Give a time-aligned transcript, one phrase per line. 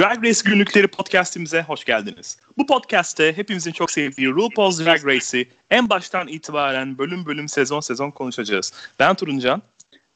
[0.00, 2.38] Drag Race Günlükleri podcastimize hoş geldiniz.
[2.58, 8.10] Bu podcast'te hepimizin çok sevdiği RuPaul's Drag Race'i en baştan itibaren bölüm bölüm sezon sezon
[8.10, 8.72] konuşacağız.
[8.98, 9.62] Ben Turuncan.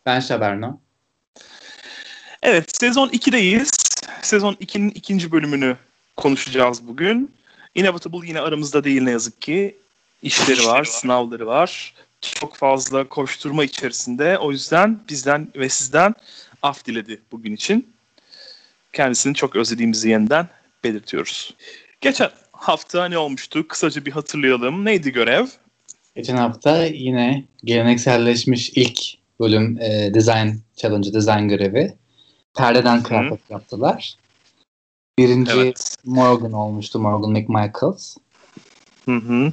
[0.06, 0.78] Ben Şaberno.
[2.42, 3.70] Evet sezon 2'deyiz.
[4.22, 5.76] Sezon 2'nin ikinci bölümünü
[6.16, 7.34] konuşacağız bugün.
[7.74, 9.76] Inevitable yine aramızda değil ne yazık ki.
[10.22, 11.94] İşleri var, sınavları var.
[12.20, 14.38] Çok fazla koşturma içerisinde.
[14.38, 16.14] O yüzden bizden ve sizden
[16.62, 17.93] af diledi bugün için
[18.94, 20.48] kendisini çok özlediğimizi yeniden
[20.84, 21.54] belirtiyoruz.
[22.00, 23.68] Geçen hafta ne olmuştu?
[23.68, 24.84] Kısaca bir hatırlayalım.
[24.84, 25.46] Neydi görev?
[26.16, 29.00] Geçen hafta yine gelenekselleşmiş ilk
[29.40, 31.94] bölüm e, design challenge, design görevi.
[32.56, 33.52] Perdeden kıyafet Hı.
[33.52, 34.14] yaptılar.
[35.18, 35.96] Birinci evet.
[36.04, 38.16] Morgan olmuştu, Morgan McMichaels.
[39.04, 39.52] Hı hı.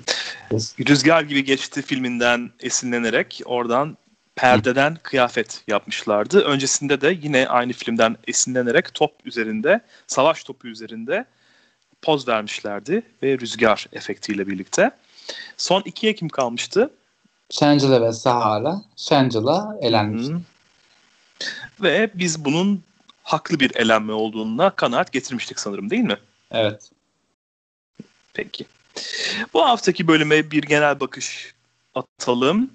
[0.90, 3.98] Rüzgar gibi geçti filminden esinlenerek oradan
[4.42, 6.42] perdeden kıyafet yapmışlardı.
[6.42, 11.26] Öncesinde de yine aynı filmden esinlenerek top üzerinde, savaş topu üzerinde
[12.02, 14.92] poz vermişlerdi ve rüzgar efektiyle birlikte.
[15.58, 16.90] Son iki Ekim kalmıştı.
[17.50, 18.82] Shangela ve Sahara.
[18.96, 20.36] Shangela elenmişti.
[21.82, 22.84] Ve biz bunun
[23.24, 26.18] haklı bir elenme olduğuna kanaat getirmiştik sanırım değil mi?
[26.52, 26.92] Evet.
[28.34, 28.66] Peki.
[29.54, 31.54] Bu haftaki bölüme bir genel bakış
[31.96, 32.72] atalım.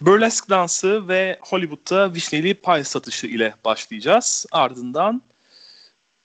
[0.00, 4.46] Burlesk dansı ve Hollywood'da vişneli pay satışı ile başlayacağız.
[4.52, 5.22] Ardından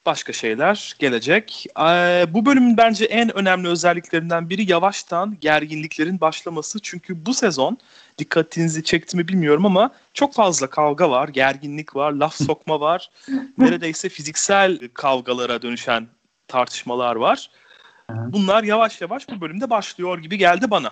[0.05, 1.65] başka şeyler gelecek.
[1.79, 6.79] Ee, bu bölümün bence en önemli özelliklerinden biri yavaştan gerginliklerin başlaması.
[6.79, 7.77] Çünkü bu sezon
[8.17, 13.09] dikkatinizi çekti mi bilmiyorum ama çok fazla kavga var, gerginlik var, laf sokma var.
[13.57, 16.07] Neredeyse fiziksel kavgalara dönüşen
[16.47, 17.49] tartışmalar var.
[18.09, 20.91] Bunlar yavaş yavaş bu bölümde başlıyor gibi geldi bana.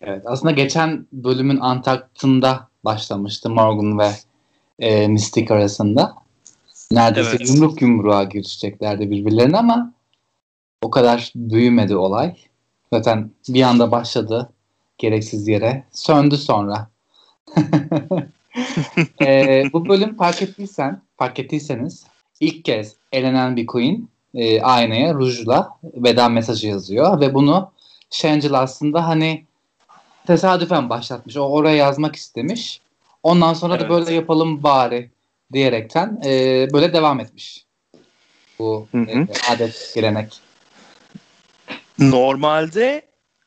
[0.00, 4.10] Evet aslında geçen bölümün antaktında başlamıştı Morgan ve
[4.78, 6.14] e, Mystic arasında.
[6.92, 7.48] Neredeyse evet.
[7.48, 9.92] yumruk yumruğa girişeceklerdi birbirlerine ama
[10.82, 12.36] o kadar büyümedi olay.
[12.92, 14.52] Zaten bir anda başladı
[14.98, 15.84] gereksiz yere.
[15.92, 16.88] Söndü sonra.
[19.20, 22.04] e, bu bölüm fark ettiysen, fark ettiyseniz
[22.40, 27.70] ilk kez elenen bir queen e, aynaya rujla veda mesajı yazıyor ve bunu
[28.10, 29.44] Shangela aslında hani
[30.26, 31.36] tesadüfen başlatmış.
[31.36, 32.80] O oraya yazmak istemiş.
[33.22, 33.84] Ondan sonra evet.
[33.84, 35.10] da böyle yapalım bari
[35.52, 37.64] diyerekten e, böyle devam etmiş.
[38.58, 39.20] Bu hı hı.
[39.20, 40.40] E, adet, gelenek.
[41.98, 43.02] Normalde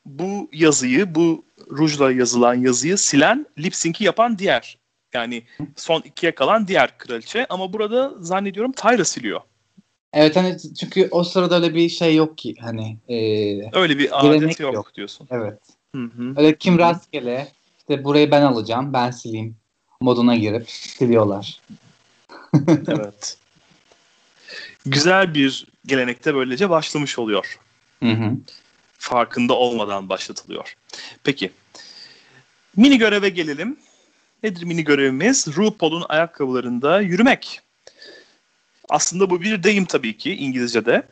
[0.06, 4.78] bu yazıyı, bu rujla yazılan yazıyı silen, lip sync'i yapan diğer
[5.14, 5.42] yani
[5.76, 9.40] son ikiye kalan diğer kraliçe ama burada zannediyorum Tyra siliyor.
[10.12, 13.16] Evet hani çünkü o sırada öyle bir şey yok ki hani e,
[13.78, 15.28] öyle bir adet yok, yok diyorsun.
[15.30, 15.58] Evet.
[15.94, 16.34] Hı hı.
[16.36, 19.56] Öyle kim rastgele işte burayı ben alacağım ben sileyim
[20.00, 21.60] moduna girip siliyorlar.
[22.68, 23.36] evet.
[24.86, 27.58] Güzel bir gelenekte böylece başlamış oluyor.
[28.02, 28.36] Hı hı.
[28.98, 30.76] Farkında olmadan başlatılıyor.
[31.24, 31.52] Peki.
[32.76, 33.76] Mini göreve gelelim.
[34.42, 35.56] Nedir mini görevimiz?
[35.56, 37.60] RuPaul'un ayakkabılarında yürümek.
[38.88, 41.02] Aslında bu bir deyim tabii ki İngilizce'de.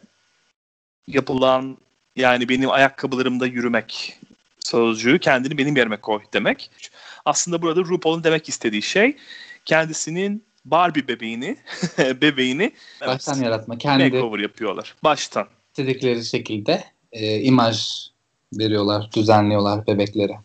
[1.06, 1.76] Yapılan
[2.16, 4.18] yani benim ayakkabılarımda yürümek
[4.66, 6.70] sözcüğü kendini benim yerime koy demek.
[7.24, 9.16] Aslında burada RuPaul'un demek istediği şey
[9.64, 11.56] kendisinin Barbie bebeğini
[11.98, 12.72] bebeğini
[13.06, 13.78] baştan evet, yaratma.
[13.78, 14.94] Kendi makeover yapıyorlar.
[15.04, 15.46] Baştan.
[15.68, 18.08] İstedikleri şekilde e, imaj
[18.52, 20.38] veriyorlar, düzenliyorlar bebeklere.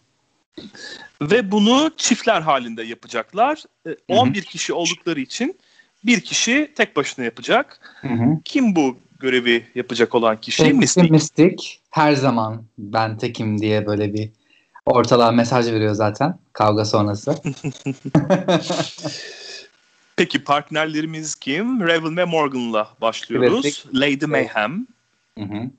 [1.22, 3.64] Ve bunu çiftler halinde yapacaklar.
[3.88, 5.60] E, 11 kişi oldukları için
[6.04, 7.98] bir kişi tek başına yapacak.
[8.02, 8.40] Hı hı.
[8.46, 10.64] Kim bu görevi yapacak olan kişi?
[10.64, 10.74] Tek
[11.12, 11.80] Mystic.
[11.98, 14.30] Her zaman ben tekim diye böyle bir
[14.86, 17.36] ortalığa mesaj veriyor zaten kavga sonrası.
[20.16, 21.82] Peki partnerlerimiz kim?
[21.82, 23.66] Raven ve Morgan'la başlıyoruz.
[23.66, 24.88] Evet, Lady Mayhem.
[25.38, 25.70] Hı hı.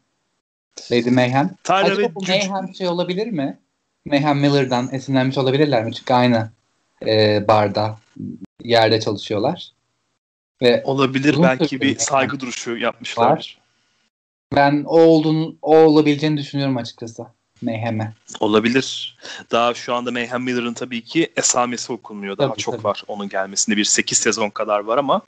[0.93, 1.51] Lady Mayhem.
[1.65, 3.59] Tyler Acaba bu Mayhem şey olabilir mi?
[4.05, 5.95] Mayhem Miller'dan esinlenmiş olabilirler mi?
[5.95, 6.51] Çünkü aynı
[7.07, 7.99] e, barda
[8.63, 9.71] yerde çalışıyorlar.
[10.63, 13.31] Ve Olabilir belki bir saygı duruşu yapmışlar.
[13.31, 13.58] Var.
[14.57, 17.27] Ben o olduğunu, o olabileceğini düşünüyorum açıkçası.
[17.63, 18.13] Mayhem'e.
[18.41, 19.19] Olabilir.
[19.51, 22.39] Daha şu anda Mayhem Miller'ın tabii ki esamesi okunmuyor.
[22.39, 22.85] Daha tabii, çok tabii.
[22.85, 23.77] var onun gelmesinde.
[23.77, 25.23] Bir 8 sezon kadar var ama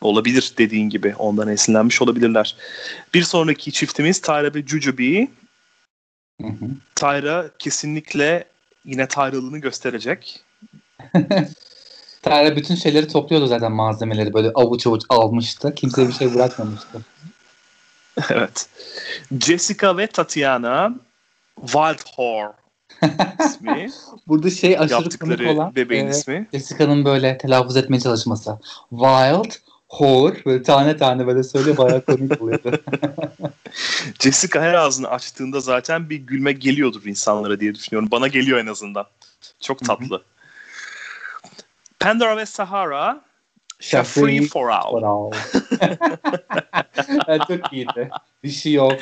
[0.00, 1.14] olabilir dediğin gibi.
[1.18, 2.56] Ondan esinlenmiş olabilirler.
[3.14, 4.66] Bir sonraki çiftimiz Tyra ve
[6.46, 6.66] hı.
[6.94, 8.44] Tyra kesinlikle
[8.84, 10.40] yine Tyra'lığını gösterecek.
[12.22, 14.34] Tyra bütün şeyleri topluyordu zaten malzemeleri.
[14.34, 15.74] Böyle avuç avuç almıştı.
[15.74, 17.00] Kimse bir şey bırakmamıştı.
[18.30, 18.68] evet.
[19.40, 20.94] Jessica ve Tatiana
[21.60, 22.52] Wild Whore
[23.46, 23.90] ismi.
[24.26, 26.48] Burada şey aşırı komik olan bebeğin e, ismi.
[26.52, 28.58] Jessica'nın böyle telaffuz etmeye çalışması.
[28.90, 29.52] Wild
[29.92, 32.82] Hor böyle tane tane böyle söyle bayağı komik oluyordu.
[34.20, 38.10] Jessica her ağzını açtığında zaten bir gülme geliyordur insanlara diye düşünüyorum.
[38.10, 39.06] Bana geliyor en azından.
[39.60, 40.22] Çok tatlı.
[42.00, 43.20] Pandora ve Sahara
[43.82, 44.90] Free for All.
[44.90, 45.32] For all.
[47.48, 48.10] çok iyiydi.
[48.44, 48.92] Bir şey yok.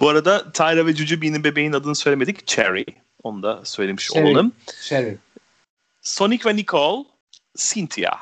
[0.00, 2.46] Bu arada Tyra ve Jujubee'nin bebeğin adını söylemedik.
[2.46, 2.84] Cherry.
[3.22, 4.26] Onu da söylemiş Cherry.
[4.26, 4.52] olalım.
[4.82, 5.16] Cherry.
[6.02, 7.04] Sonic ve Nicole
[7.56, 8.18] Cynthia.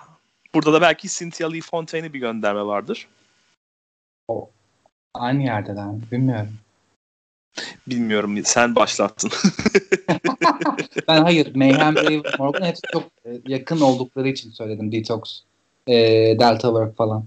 [0.54, 3.08] Burada da belki Cynthia Lee Fontaine'e bir gönderme vardır.
[5.14, 6.00] Aynı yerdeler mi?
[6.12, 6.54] Bilmiyorum.
[7.86, 8.44] Bilmiyorum.
[8.44, 9.30] Sen başlattın.
[11.08, 11.54] Ben hayır.
[11.54, 14.92] Mayhem, Raven, Morgan hepsi çok e, yakın oldukları için söyledim.
[14.92, 15.40] Detox,
[15.86, 15.94] e,
[16.38, 17.24] Delta Work falan.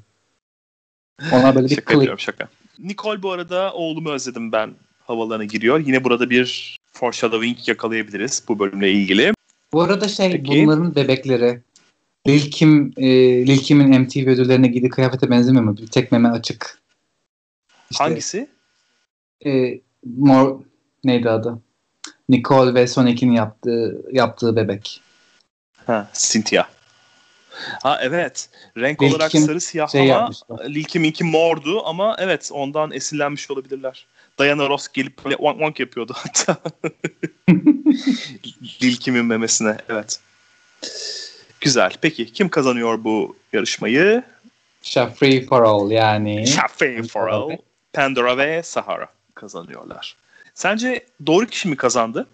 [1.32, 2.48] Onlar böyle bir şaka yapıyorum şaka.
[2.80, 5.80] Nicole bu arada oğlumu özledim ben havalarına giriyor.
[5.80, 9.34] Yine burada bir foreshadowing yakalayabiliriz bu bölümle ilgili.
[9.74, 10.66] Bu arada şey Peki.
[10.66, 11.62] bunların bebekleri
[12.28, 13.08] Lil Kim, e,
[13.48, 15.78] Lil Kim'in MTV ödüllerine giydiği kıyafete benzemiyor mu?
[15.78, 16.80] Bir tek meme açık.
[17.92, 18.48] İşte, Hangisi?
[19.46, 20.60] E, mor,
[21.04, 21.60] neydi adı?
[22.30, 25.02] Nicole ve Sonic'in yaptığı yaptığı bebek.
[25.86, 26.68] Ha, Cynthia.
[27.84, 28.50] Ha evet.
[28.78, 30.70] Renk Lil olarak Kim sarı siyah şey ama yapmışlar.
[30.70, 34.06] Lil Kim'inki mordu ama evet ondan esinlenmiş olabilirler.
[34.40, 36.58] Diana Ross gelip böyle wank wank yapıyordu hatta.
[38.82, 40.20] Lil Kim'in memesine evet.
[41.62, 41.92] Güzel.
[42.02, 44.24] Peki kim kazanıyor bu yarışmayı?
[45.16, 46.46] Free for All yani.
[46.46, 47.52] Champagne for All,
[47.94, 50.16] Pandora ve Sahara kazanıyorlar.
[50.54, 52.28] Sence doğru kişi mi kazandı?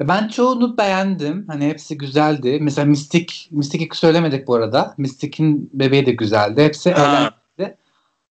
[0.00, 1.44] Ben çoğunu beğendim.
[1.48, 2.58] Hani hepsi güzeldi.
[2.60, 4.94] Mesela Mystic, Mystic'i söylemedik bu arada.
[4.98, 6.62] Mystic'in bebeği de güzeldi.
[6.62, 7.76] Hepsi eğlenceli.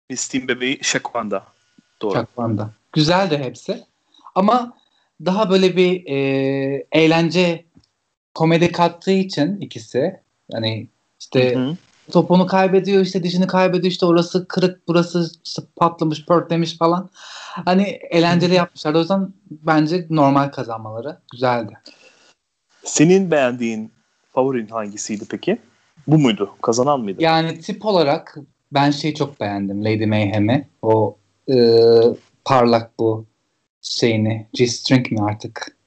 [0.10, 1.44] Mistin bebeği Shaquanda.
[2.02, 2.14] Doğru.
[2.14, 2.70] Çakmanda.
[2.94, 3.84] Güzeldi hepsi.
[4.36, 4.78] Ama
[5.26, 7.66] daha böyle bir e, eğlence
[8.34, 10.20] komedi kattığı için ikisi
[10.52, 10.88] hani
[11.20, 11.78] işte Hı hı.
[12.12, 17.10] Topunu kaybediyor işte dişini kaybediyor işte orası kırık burası işte patlamış pörtlemiş falan.
[17.66, 18.94] Hani eğlenceli yapmışlar.
[18.94, 21.78] O yüzden bence normal kazanmaları güzeldi.
[22.84, 23.92] Senin beğendiğin
[24.34, 25.57] favorin hangisiydi peki?
[26.07, 26.56] Bu muydu?
[26.62, 27.24] Kazanan mıydı?
[27.24, 28.38] Yani tip olarak
[28.72, 29.86] ben şeyi çok beğendim.
[29.86, 30.68] Lady Mayhem'i.
[30.81, 31.18] O
[31.50, 31.56] e,
[32.46, 33.25] parlak bu
[33.81, 34.48] şeyini.
[34.54, 35.78] G-string mi artık?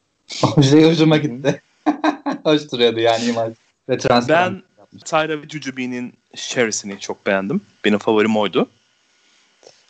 [0.56, 1.62] O şey hoşuma gitti.
[2.44, 3.53] Hoş duruyordu yani imaj.
[3.88, 3.99] Ve.
[4.29, 4.62] Ben
[5.05, 7.61] Tyra ve Jujubee'nin Sherry'sini çok beğendim.
[7.85, 8.69] Benim favorim oydu.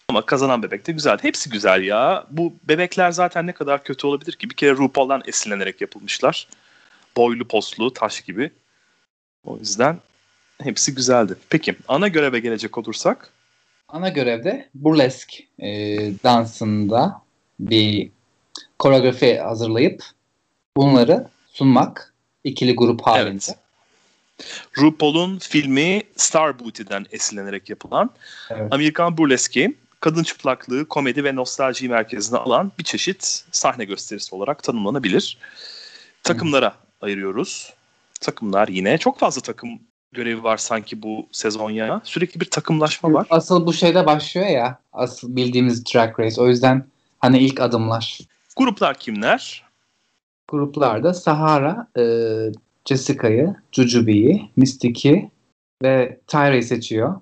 [0.09, 1.23] Ama kazanan bebek de güzeldi.
[1.23, 2.27] Hepsi güzel ya.
[2.31, 4.51] Bu bebekler zaten ne kadar kötü olabilir ki?
[4.51, 6.49] Bir kere RuPaul'dan esinlenerek yapılmışlar.
[7.17, 8.51] Boylu poslu, taş gibi.
[9.45, 9.99] O yüzden
[10.63, 11.35] hepsi güzeldi.
[11.51, 13.33] Peki ana göreve gelecek olursak.
[13.89, 15.69] Ana görevde burlesk e,
[16.25, 17.23] dansında
[17.61, 18.11] bir
[18.79, 20.05] koreografi hazırlayıp
[20.77, 23.29] bunları sunmak ikili grup halinde.
[23.31, 23.59] Evet.
[24.79, 28.11] RuPaul'un filmi Star Booty'den esinlenerek yapılan
[28.51, 28.73] Evet.
[28.73, 35.39] Amerikan burleski kadın çıplaklığı, komedi ve nostalji merkezine alan bir çeşit sahne gösterisi olarak tanımlanabilir.
[36.23, 37.73] Takımlara ayırıyoruz.
[38.21, 39.71] Takımlar yine çok fazla takım
[40.13, 42.01] görevi var sanki bu sezon ya.
[42.05, 43.27] Sürekli bir takımlaşma var.
[43.31, 44.79] Asıl bu şeyde başlıyor ya.
[44.93, 46.41] Asıl bildiğimiz Drag Race.
[46.41, 46.87] O yüzden
[47.19, 48.19] hani ilk adımlar.
[48.57, 49.69] Gruplar kimler?
[50.49, 52.03] gruplarda Sahara, e,
[52.89, 55.31] Jessica'yı, Jujubee'yi, Mystic'i
[55.83, 57.15] ve Tyra'yı seçiyor.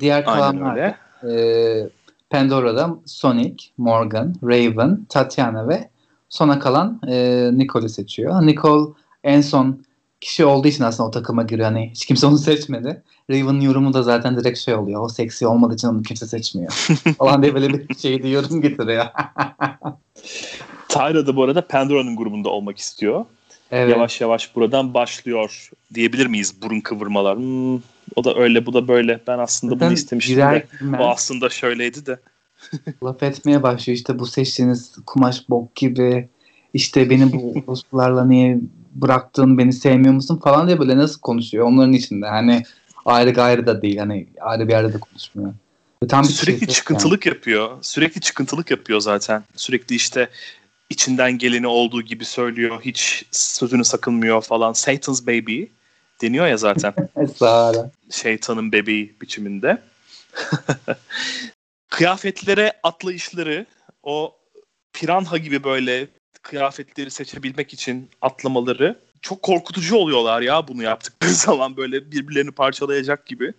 [0.00, 0.94] Diğer kalanlar
[1.30, 1.88] e,
[2.30, 5.88] Pandora'da Sonic, Morgan, Raven, Tatiana ve
[6.28, 8.46] sona kalan e, Nicole'i seçiyor.
[8.46, 8.92] Nicole
[9.24, 9.84] en son
[10.20, 11.68] kişi olduğu için aslında o takıma giriyor.
[11.68, 13.02] Hani hiç kimse onu seçmedi.
[13.30, 15.04] Raven'ın yorumu da zaten direkt şey oluyor.
[15.04, 16.72] O seksi olmadığı için onu kimse seçmiyor.
[17.18, 19.06] falan diye böyle bir şey de yorum getiriyor.
[20.88, 23.24] Tyra da bu arada Pandora'nın grubunda olmak istiyor.
[23.70, 23.90] Evet.
[23.96, 27.38] Yavaş yavaş buradan başlıyor diyebilir miyiz burun kıvırmalar?
[27.38, 27.74] Hmm,
[28.16, 29.20] o da öyle bu da böyle.
[29.26, 30.66] Ben aslında Zaten bunu istemiştim de.
[30.80, 32.20] girmez- O aslında şöyleydi de.
[33.04, 33.96] laf etmeye başlıyor.
[33.96, 36.28] İşte bu seçtiğiniz kumaş bok gibi.
[36.74, 38.58] İşte beni bu Ruslarla niye
[38.94, 42.26] bıraktın, beni sevmiyor musun falan diye böyle nasıl konuşuyor onların içinde.
[42.26, 42.62] Hani
[43.04, 43.96] ayrı gayrı da değil.
[43.96, 45.52] Hani ayrı bir yerde de konuşmuyor.
[46.08, 47.70] Tam bir Sürekli çirkef çıkıntılık yapıyor.
[47.82, 49.42] Sürekli çıkıntılık yapıyor zaten.
[49.56, 50.28] Sürekli işte
[50.90, 52.80] içinden geleni olduğu gibi söylüyor.
[52.84, 54.72] Hiç sözünü sakınmıyor falan.
[54.72, 55.64] Satan's baby
[56.22, 56.94] deniyor ya zaten.
[58.10, 59.82] Şeytanın bebeği biçiminde.
[61.90, 63.66] Kıyafetlere atlayışları
[64.02, 64.36] o
[64.92, 66.08] piranha gibi böyle
[66.42, 73.52] kıyafetleri seçebilmek için atlamaları çok korkutucu oluyorlar ya bunu yaptıkları zaman böyle birbirlerini parçalayacak gibi.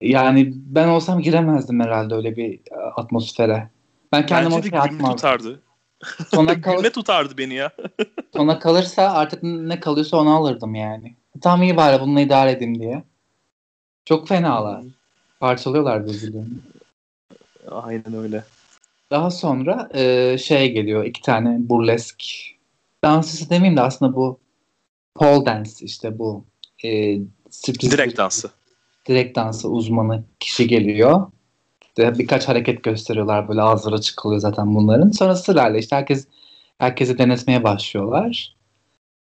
[0.00, 2.60] Yani ben olsam giremezdim herhalde öyle bir
[2.96, 3.70] atmosfere.
[4.12, 5.16] Ben kendim Bence de gülme atmazdım.
[5.16, 5.62] tutardı.
[6.28, 7.70] Sona, kal- gülme tutardı beni ya.
[8.32, 11.16] sona kalırsa artık ne kalıyorsa onu alırdım yani.
[11.40, 13.02] Tamam iyi bari bununla idare edeyim diye.
[14.04, 14.82] Çok fenalar.
[15.40, 16.58] Parçalıyorlar birbirlerini.
[17.70, 18.44] Aynen öyle.
[19.10, 21.04] Daha sonra e, şey geliyor.
[21.04, 22.24] iki tane burlesk
[23.04, 24.38] dansçısı demeyeyim de aslında bu
[25.14, 26.44] pole dance işte bu
[26.84, 27.18] e,
[27.50, 28.50] sürpriz direkt dansı.
[29.08, 31.26] Direkt dansı uzmanı kişi geliyor.
[31.98, 35.10] İşte birkaç hareket gösteriyorlar böyle ağızları çıkılıyor zaten bunların.
[35.10, 36.26] Sonra sırayla işte herkes
[36.78, 38.56] herkese denetmeye başlıyorlar.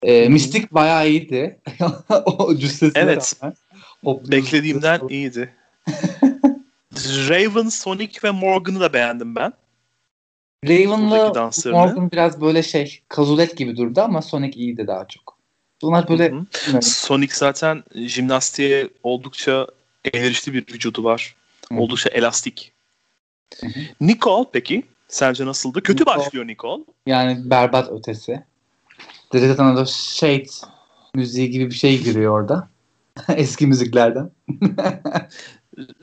[0.04, 1.60] E, Mistik bayağı iyiydi.
[2.26, 3.34] o cüssesine evet.
[3.44, 3.56] rağmen.
[4.32, 5.54] Beklediğimden iyiydi.
[7.30, 9.54] Raven, Sonic ve Morgan'ı da beğendim ben.
[10.66, 15.38] Raven'la Morgan biraz böyle şey kazulet gibi durdu ama Sonic iyiydi daha çok.
[15.82, 16.34] Bunlar böyle
[16.82, 19.68] Sonic zaten jimnastiğe oldukça
[20.14, 21.36] elverişli bir vücudu var.
[21.78, 22.74] Oldukça elastik.
[24.02, 24.84] Nicole peki?
[25.08, 25.84] Sence nasıldı?
[25.84, 26.84] Kötü Nicole, başlıyor Nicole.
[27.06, 28.44] Yani berbat ötesi.
[29.34, 30.46] Direkt zaten o Shade
[31.16, 32.70] müziği gibi bir şey giriyor orada.
[33.36, 34.32] Eski müziklerden.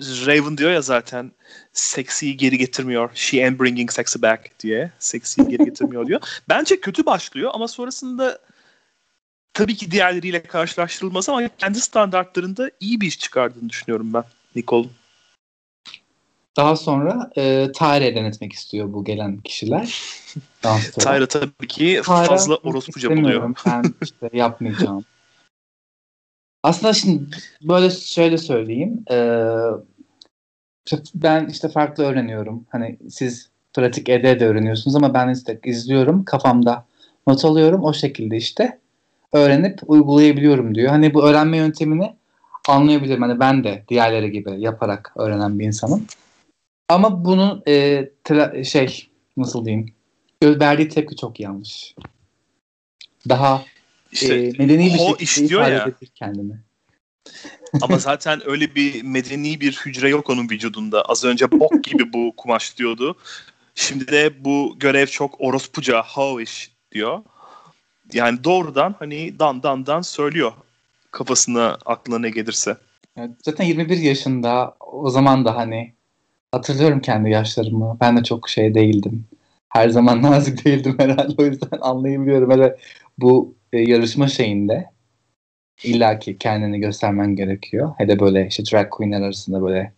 [0.01, 1.33] Raven diyor ya zaten
[1.73, 3.11] seksiyi geri getirmiyor.
[3.15, 4.91] She am bringing sexy back diye.
[4.99, 6.21] Seksiyi geri getirmiyor diyor.
[6.49, 8.39] Bence kötü başlıyor ama sonrasında
[9.55, 14.25] tabii ki diğerleriyle karşılaştırılmaz ama kendi standartlarında iyi bir iş çıkardığını düşünüyorum ben
[14.57, 14.89] Nicole.
[16.57, 20.01] Daha sonra e, Tyre'ye denetmek istiyor bu gelen kişiler.
[20.99, 23.55] Tyre tabii ki Tyra, fazla orospuca buluyor.
[23.67, 25.05] Ben işte yapmayacağım.
[26.63, 29.05] Aslında şimdi böyle şöyle söyleyeyim.
[29.11, 29.47] Ee,
[31.15, 32.67] ben işte farklı öğreniyorum.
[32.71, 36.85] Hani siz pratik ede de öğreniyorsunuz ama ben işte izliyorum kafamda
[37.27, 38.79] not alıyorum o şekilde işte
[39.33, 40.91] öğrenip uygulayabiliyorum diyor.
[40.91, 42.17] Hani bu öğrenme yöntemini
[42.69, 43.23] anlayabilirim.
[43.23, 46.07] Hani ben de diğerleri gibi yaparak öğrenen bir insanım.
[46.89, 47.73] Ama bunun e,
[48.25, 49.95] tra- şey nasıl diyeyim
[50.43, 51.95] verdiği tepki çok yanlış.
[53.29, 53.65] Daha
[54.13, 55.91] işte, e, medeni bir şekilde istiyor ya.
[56.15, 56.53] kendini.
[57.83, 61.03] Ama zaten öyle bir medeni bir hücre yok onun vücudunda.
[61.03, 63.17] Az önce bok gibi bu kumaş diyordu.
[63.75, 67.23] Şimdi de bu görev çok orospuca, howish diyor.
[68.13, 70.53] Yani doğrudan hani dan dan dan söylüyor
[71.11, 72.77] kafasına aklına ne gelirse.
[73.17, 75.96] Evet, zaten 21 yaşında o zaman da hani
[76.57, 77.97] hatırlıyorum kendi yaşlarımı.
[78.01, 79.25] Ben de çok şey değildim.
[79.69, 81.35] Her zaman nazik değildim herhalde.
[81.39, 82.51] O yüzden anlayabiliyorum.
[82.51, 82.77] Hele
[83.19, 84.91] bu e, yarışma şeyinde
[85.85, 87.93] illaki kendini göstermen gerekiyor.
[87.99, 89.93] Hele böyle işte drag queenler arasında böyle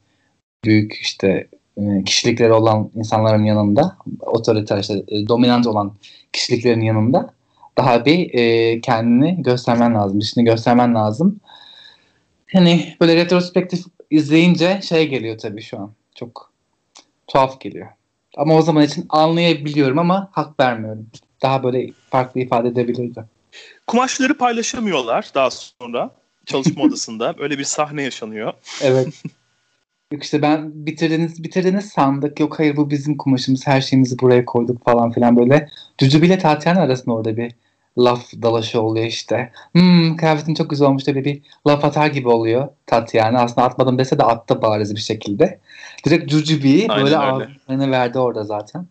[0.65, 5.95] büyük işte e, kişilikleri olan insanların yanında otoriter işte e, dominant olan
[6.33, 7.35] kişiliklerin yanında
[7.77, 10.21] daha bir e, kendini göstermen lazım.
[10.21, 11.41] Dişini göstermen lazım.
[12.53, 15.93] Hani böyle retrospektif izleyince şey geliyor tabii şu an.
[16.15, 16.48] Çok
[17.29, 17.89] tuhaf geliyor.
[18.37, 21.07] Ama o zaman için anlayabiliyorum ama hak vermiyorum.
[21.43, 23.25] Daha böyle farklı ifade edebilirdi.
[23.87, 26.11] Kumaşları paylaşamıyorlar daha sonra
[26.47, 27.35] çalışma odasında.
[27.39, 28.53] Öyle bir sahne yaşanıyor.
[28.83, 29.23] Evet.
[30.13, 32.41] Yok işte ben bitirdiniz bitirdiniz sandık.
[32.41, 35.69] Yok hayır bu bizim kumaşımız her şeyimizi buraya koyduk falan filan böyle.
[35.99, 37.53] Cücü bile Tatyana arasında orada bir
[37.99, 39.53] laf dalaşı oluyor işte.
[39.73, 43.41] Hmm kıyafetin çok güzel olmuş diye bir laf atar gibi oluyor Tatyana.
[43.41, 45.61] Aslında atmadım dese de attı bariz bir şekilde.
[46.05, 48.87] Direkt Jujube'yi böyle ağzına verdi orada zaten.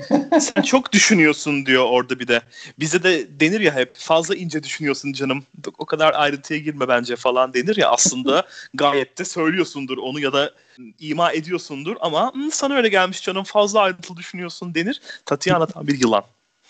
[0.40, 2.40] Sen çok düşünüyorsun diyor orada bir de.
[2.78, 5.44] Bize de denir ya hep fazla ince düşünüyorsun canım.
[5.78, 10.50] O kadar ayrıntıya girme bence falan denir ya aslında gayet de söylüyorsundur onu ya da
[10.98, 15.00] ima ediyorsundur ama sana öyle gelmiş canım fazla ayrıntılı düşünüyorsun denir.
[15.26, 16.24] Tatiana tam bir yılan.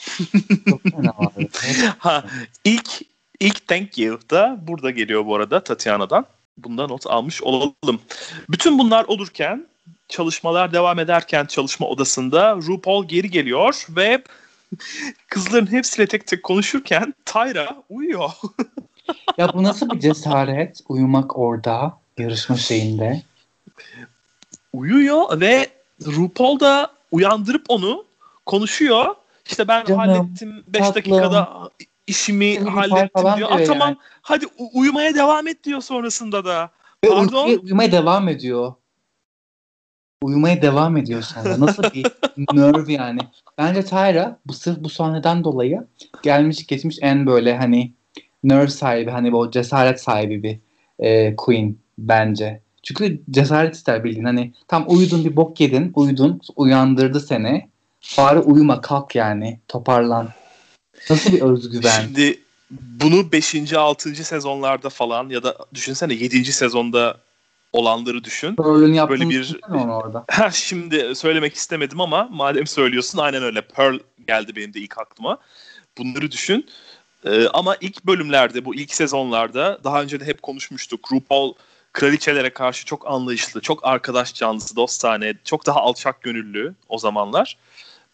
[1.99, 2.25] ha,
[2.65, 2.89] ilk
[3.41, 6.27] ilk thank you da burada geliyor bu arada Tatiana'dan.
[6.59, 8.01] Bunda not almış olalım.
[8.49, 9.67] Bütün bunlar olurken
[10.09, 14.23] çalışmalar devam ederken çalışma odasında RuPaul geri geliyor ve
[15.29, 18.31] kızların hepsiyle tek tek konuşurken Tyra uyuyor.
[19.39, 23.23] ya bu nasıl bir cesaret uyumak orada yarışma şeyinde?
[24.73, 25.69] Uyuyor ve
[26.07, 28.05] RuPaul da uyandırıp onu
[28.47, 29.15] konuşuyor
[29.51, 31.71] işte ben Canım, hallettim 5 dakikada
[32.07, 33.37] işimi Canım, hallettim diyor.
[33.37, 33.97] diyor tamam yani.
[34.23, 36.71] hadi uyumaya devam et diyor sonrasında da.
[37.05, 37.49] Ve Pardon.
[37.49, 38.75] Uy- uyumaya devam ediyor.
[40.23, 41.61] Uyumaya devam ediyor sonra.
[41.61, 42.07] Nasıl bir
[42.53, 43.21] nerve yani.
[43.59, 45.87] Bence Tyra bu sırf bu sahneden dolayı
[46.23, 47.93] gelmiş geçmiş en böyle hani
[48.45, 50.59] nerve sahibi hani o cesaret sahibi bir
[50.99, 52.63] e, queen bence.
[52.83, 57.70] Çünkü cesaret ister bildiğin hani tam uyudun bir bok yedin uyudun uyandırdı seni
[58.19, 60.29] Bari uyuma kalk yani toparlan.
[61.11, 62.03] Nasıl bir özgüven?
[62.03, 62.41] Şimdi
[62.71, 63.73] bunu 5.
[63.73, 64.25] 6.
[64.25, 66.45] sezonlarda falan ya da düşünsene 7.
[66.45, 67.17] sezonda
[67.73, 68.57] olanları düşün.
[68.57, 70.25] Pearl'ün böyle bir onu orada.
[70.31, 73.61] Ha şimdi söylemek istemedim ama madem söylüyorsun aynen öyle.
[73.61, 75.39] Pearl geldi benim de ilk aklıma.
[75.99, 76.67] Bunları düşün.
[77.25, 81.13] Ee, ama ilk bölümlerde bu ilk sezonlarda daha önce de hep konuşmuştuk.
[81.13, 81.55] RuPaul
[81.93, 87.57] kraliçelere karşı çok anlayışlı, çok arkadaş canlısı, dostane, çok daha alçak gönüllü o zamanlar.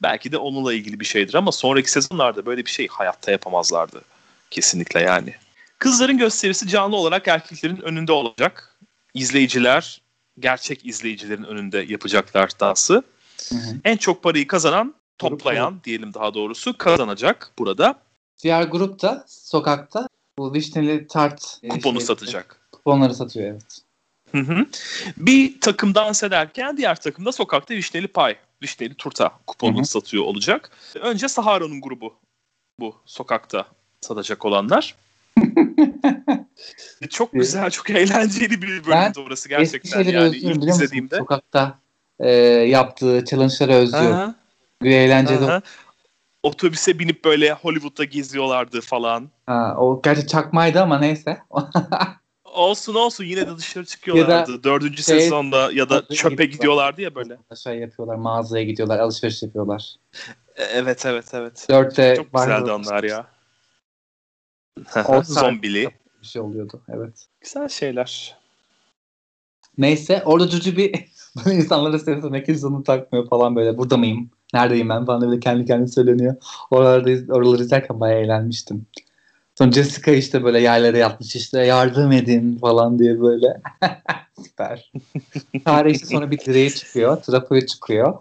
[0.03, 4.03] Belki de onunla ilgili bir şeydir ama sonraki sezonlarda böyle bir şey hayatta yapamazlardı.
[4.51, 5.35] Kesinlikle yani.
[5.79, 8.77] Kızların gösterisi canlı olarak erkeklerin önünde olacak.
[9.15, 10.01] İzleyiciler
[10.39, 13.03] gerçek izleyicilerin önünde yapacaklar dansı.
[13.49, 13.77] Hı hı.
[13.85, 17.95] En çok parayı kazanan, toplayan diyelim daha doğrusu kazanacak burada.
[18.43, 22.61] Diğer grup da sokakta bu vişneli tart e, kuponu şey, satacak.
[22.73, 23.81] Kuponları satıyor evet.
[24.33, 24.67] Hı hı.
[25.17, 29.87] Bir takım dans ederken diğer takım da sokakta vişneli pay, vişneli turta kuponunu hı hı.
[29.87, 30.71] satıyor olacak.
[31.01, 32.15] Önce Sahara'nın grubu
[32.81, 33.67] bu sokakta
[34.01, 34.95] satacak olanlar.
[37.11, 39.99] çok güzel, çok eğlenceli bir bölümdü orası gerçekten.
[39.99, 41.17] Yani özlüyorum, ilk izlediğimde.
[41.17, 41.79] Sokakta
[42.19, 44.35] e, yaptığı challenge'ları özlüyorum.
[44.83, 45.45] Bir eğlenceli.
[45.45, 45.63] Aha.
[46.43, 49.31] Otobüse binip böyle Hollywood'da geziyorlardı falan.
[49.47, 51.39] Ha, o gerçi çakmaydı ama neyse.
[52.57, 54.53] olsun olsun yine de dışarı çıkıyorlardı.
[54.53, 57.39] Ya Dördüncü şey, sezonda ya da çöpe gidiyorlardı ya böyle.
[57.65, 59.95] Şey yapıyorlar mağazaya gidiyorlar alışveriş yapıyorlar.
[60.57, 61.67] E, evet evet evet.
[61.71, 63.27] Dörtte çok güzeldi onlar ya.
[65.25, 65.91] Zombili.
[66.23, 67.27] Bir şey oluyordu evet.
[67.41, 68.37] Güzel şeyler.
[69.79, 71.05] Neyse orada Cucu bir
[71.37, 73.79] böyle insanlara seviyorsa kimse onu takmıyor falan böyle.
[73.79, 74.31] Burada mıyım?
[74.55, 76.37] Neredeyim ben falan böyle kendi kendine söyleniyor.
[76.71, 78.87] Oralarda, oraları izlerken bayağı eğlenmiştim.
[79.59, 83.61] Sonra Jessica işte böyle yerlere yatmış işte yardım edin falan diye böyle.
[84.45, 84.93] Süper.
[85.65, 87.23] Tarih işte sonra bir direğe çıkıyor.
[87.23, 88.15] Trafoya çıkıyor.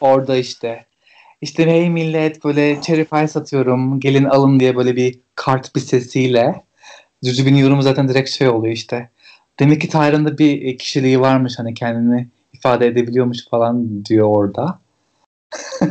[0.00, 0.86] Orada işte
[1.40, 6.64] işte hey millet böyle cherry satıyorum gelin alın diye böyle bir kart bir sesiyle
[7.24, 9.10] Cücüb'ün yorumu zaten direkt şey oluyor işte.
[9.58, 14.78] Demek ki Tyron'da bir kişiliği varmış hani kendini ifade edebiliyormuş falan diyor orada.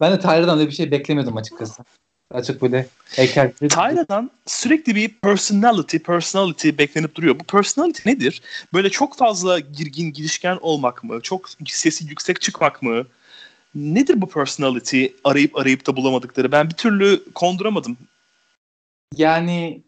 [0.00, 1.84] ben de Tyron'dan öyle bir şey beklemiyordum açıkçası.
[2.30, 2.86] Açık böyle
[3.16, 3.52] heykel.
[3.52, 7.40] Tyra'dan sürekli bir personality, personality beklenip duruyor.
[7.40, 8.42] Bu personality nedir?
[8.74, 11.20] Böyle çok fazla girgin, girişken olmak mı?
[11.22, 13.06] Çok sesi yüksek çıkmak mı?
[13.74, 16.52] Nedir bu personality arayıp arayıp da bulamadıkları?
[16.52, 17.96] Ben bir türlü konduramadım.
[19.16, 19.80] Yani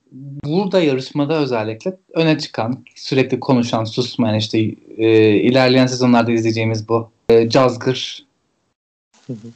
[0.45, 4.59] burada yarışmada özellikle öne çıkan, sürekli konuşan, susmayan işte
[4.97, 8.27] e, ilerleyen sezonlarda izleyeceğimiz bu e, cazgır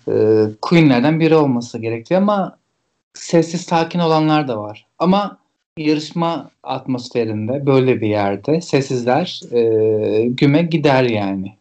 [0.08, 0.14] e,
[0.62, 2.61] Queen'lerden biri olması gerekiyor ama
[3.14, 4.86] sessiz sakin olanlar da var.
[4.98, 5.38] Ama
[5.76, 11.56] yarışma atmosferinde böyle bir yerde sessizler e, güme gider yani.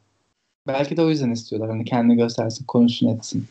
[0.67, 1.69] Belki de o yüzden istiyorlar.
[1.69, 3.47] Hani kendini göstersin, konuşsun etsin.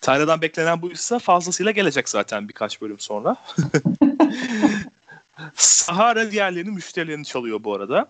[0.00, 3.36] Tyra'dan beklenen buysa fazlasıyla gelecek zaten birkaç bölüm sonra.
[5.54, 8.08] Sahara diğerlerinin müşterilerini çalıyor bu arada.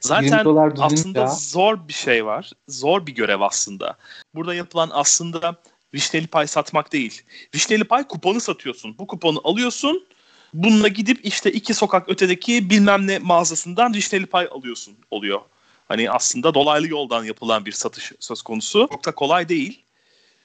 [0.00, 0.44] Zaten
[0.78, 1.26] aslında ya.
[1.26, 2.52] zor bir şey var.
[2.68, 3.96] Zor bir görev aslında.
[4.34, 5.56] Burada yapılan aslında
[5.94, 7.22] vişneli pay satmak değil.
[7.54, 8.98] Vişneli pay kuponu satıyorsun.
[8.98, 10.06] Bu kuponu alıyorsun.
[10.54, 15.40] Bununla gidip işte iki sokak ötedeki bilmem ne mağazasından vişneli pay alıyorsun oluyor.
[15.88, 18.88] Hani aslında dolaylı yoldan yapılan bir satış söz konusu.
[18.92, 19.82] Çok da kolay değil.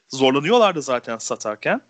[0.09, 1.81] Zorlanıyorlardı zaten satarken.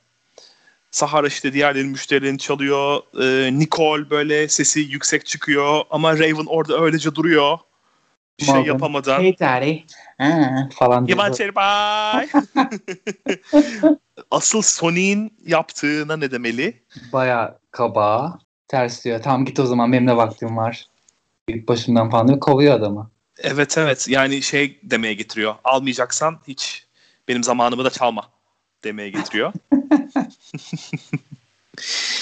[0.91, 3.01] Sahara işte diğerlerinin müşterilerini çalıyor.
[3.21, 7.57] Ee, Nicole böyle sesi yüksek çıkıyor ama Raven orada öylece duruyor.
[8.39, 9.21] Bir şey yapamadan.
[9.21, 9.79] Hey daddy.
[10.17, 11.05] Ha, falan.
[11.05, 12.29] Yaman bye.
[14.31, 16.83] Asıl Sony'in yaptığına ne demeli?
[17.13, 18.39] Baya kaba.
[18.67, 19.21] Ters diyor.
[19.23, 20.85] Tamam git o zaman benim de vaktim var.
[21.47, 22.39] İlk başımdan falan diyor.
[22.39, 23.11] Kovuyor adamı.
[23.37, 24.07] Evet evet.
[24.09, 25.55] Yani şey demeye getiriyor.
[25.63, 26.87] Almayacaksan hiç
[27.27, 28.29] benim zamanımı da çalma
[28.83, 29.53] demeye getiriyor.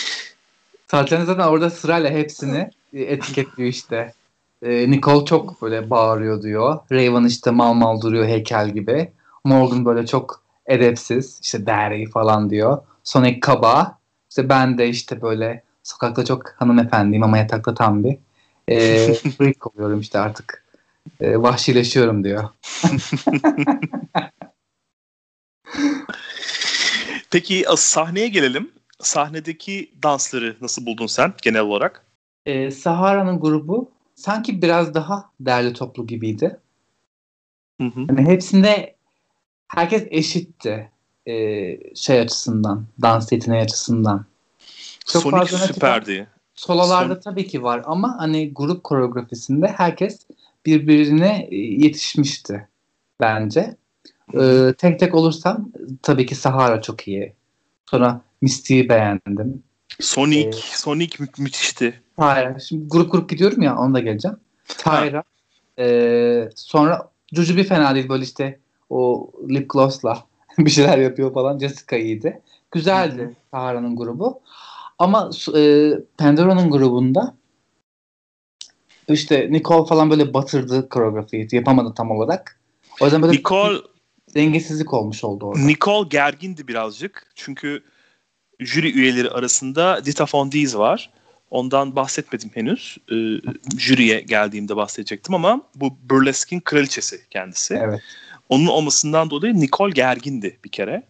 [0.92, 4.14] Zaten zaten orada sırayla hepsini etiketliyor işte.
[4.62, 6.80] Ee, Nicole çok böyle bağırıyor diyor.
[6.92, 9.12] Raven işte mal mal duruyor heykel gibi.
[9.44, 11.40] Morgan böyle çok edepsiz.
[11.42, 12.78] işte daddy falan diyor.
[13.04, 14.00] Sonic kaba.
[14.30, 18.18] İşte ben de işte böyle sokakta çok hanımefendiyim ama yatakta tam bir
[18.68, 20.66] e, freak oluyorum işte artık.
[21.22, 22.44] E, vahşileşiyorum diyor.
[27.32, 28.72] Peki sahneye gelelim.
[29.02, 32.06] Sahnedeki dansları nasıl buldun sen genel olarak?
[32.46, 36.60] Ee, Sahara'nın grubu sanki biraz daha değerli toplu gibiydi.
[37.82, 38.00] Hı hı.
[38.10, 38.96] Yani hepsinde
[39.68, 40.90] herkes eşitti
[41.28, 44.26] ee, şey açısından, dans yeteneği açısından.
[45.06, 46.28] Çok Sonic fazla süperdi.
[46.56, 47.22] Sololarda Son...
[47.22, 50.20] tabii ki var ama hani grup koreografisinde herkes
[50.66, 52.68] birbirine e, yetişmişti
[53.20, 53.76] bence.
[54.40, 57.34] Ee, tek tek olursam tabii ki Sahara çok iyi.
[57.86, 59.64] Sonra Misty'yi beğendim.
[60.00, 62.02] Sonic, ee, Sonic mü- müthişti.
[62.18, 62.60] Hayır.
[62.60, 64.38] Şimdi grup grup gidiyorum ya ona da geleceğim.
[64.68, 65.24] Tyra.
[65.80, 68.60] Ee, sonra bir fena değil böyle işte
[68.90, 70.24] o lip gloss'la
[70.58, 71.60] bir şeyler yapıyor falan.
[71.60, 72.42] Jessica iyiydi.
[72.72, 74.42] Güzeldi Sahara'nın grubu.
[75.00, 77.36] Ama e, Pandora'nın grubunda
[79.10, 81.48] işte Nicole falan böyle batırdı koreografiyi.
[81.52, 82.60] Yapamadı tam olarak.
[83.02, 83.78] O yüzden böyle Nicole
[84.36, 85.60] dengesizlik olmuş oldu orada.
[85.60, 87.32] Nicole gergindi birazcık.
[87.36, 87.84] Çünkü
[88.60, 91.10] jüri üyeleri arasında Dita Von Diez var.
[91.52, 92.98] Ondan bahsetmedim henüz.
[93.12, 93.16] Ee,
[93.78, 97.74] jüriye geldiğimde bahsedecektim ama bu burleskin kraliçesi kendisi.
[97.74, 98.02] Evet.
[98.50, 101.04] Onun olmasından dolayı Nicole gergindi bir kere.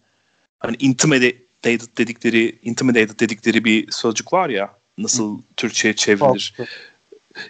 [0.59, 6.55] Hani intimidated dedikleri, intimidated dedikleri bir sözcük var ya nasıl Türkçe'ye çevrilir.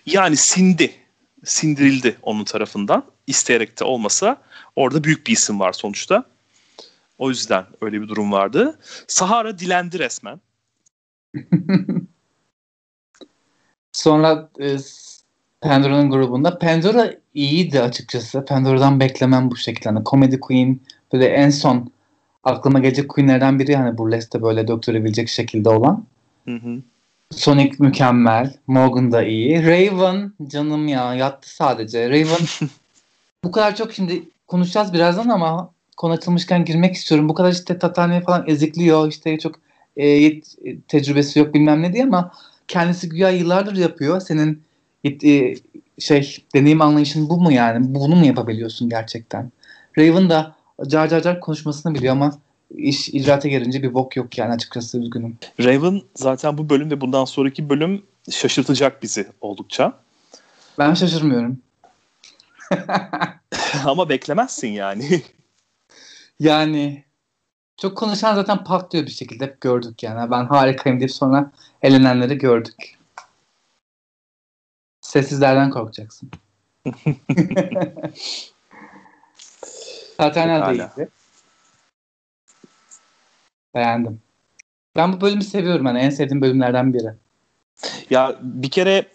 [0.06, 0.92] Yani sindi.
[1.46, 3.06] Sindirildi onun tarafından.
[3.28, 4.42] İsteyerek de olmasa
[4.76, 6.24] orada büyük bir isim var sonuçta.
[7.20, 8.80] O yüzden öyle bir durum vardı.
[9.08, 10.42] Sahara dilendi resmen.
[13.92, 14.78] Sonra e,
[15.62, 18.46] Pandora'nın grubunda Pandora iyiydi açıkçası.
[18.46, 19.90] Pandora'dan beklemem bu şekilde.
[19.90, 20.80] Hani Comedy Queen
[21.14, 21.92] böyle en son
[22.44, 26.06] aklıma gelecek Queen'lerden biri hani burlesque böyle döktürebilecek şekilde olan.
[26.46, 26.82] Hı hı.
[27.32, 28.54] Sonic mükemmel.
[28.68, 29.64] Morgan da iyi.
[29.64, 32.10] Raven canım ya yattı sadece.
[32.10, 32.48] Raven
[33.44, 37.30] bu kadar çok şimdi konuşacağız birazdan ama konu açılmışken girmek istiyorum.
[37.30, 39.08] Bu kadar işte Tatane falan ezikliyor.
[39.08, 39.56] işte çok
[39.98, 40.56] e, yet,
[40.88, 42.32] tecrübesi yok bilmem ne diye ama
[42.68, 44.20] kendisi güya yıllardır yapıyor.
[44.22, 44.64] Senin
[45.06, 45.56] e,
[46.00, 47.96] şey deneyim anlayışın bu mu yani?
[47.96, 49.52] Bunu mu yapabiliyorsun gerçekten?
[49.98, 50.56] Raven da
[50.88, 52.40] car car car konuşmasını biliyor ama
[52.76, 55.38] iş icraata gelince bir bok yok yani açıkçası üzgünüm.
[55.60, 59.94] Raven zaten bu bölüm ve bundan sonraki bölüm şaşırtacak bizi oldukça.
[60.78, 61.60] Ben şaşırmıyorum.
[63.86, 65.22] Ama beklemezsin yani.
[66.39, 67.06] yani
[67.78, 70.32] çok konuşan zaten patlıyor bir şekilde hep gördük yani.
[70.32, 72.97] Ben harikayım deyip sonra elenenleri gördük.
[75.02, 76.32] Sessizlerden korkacaksın.
[80.17, 81.10] Zaten de iyiydi.
[83.75, 84.21] Beğendim.
[84.95, 85.86] Ben bu bölümü seviyorum.
[85.86, 87.13] Yani en sevdiğim bölümlerden biri.
[88.10, 89.08] Ya bir kere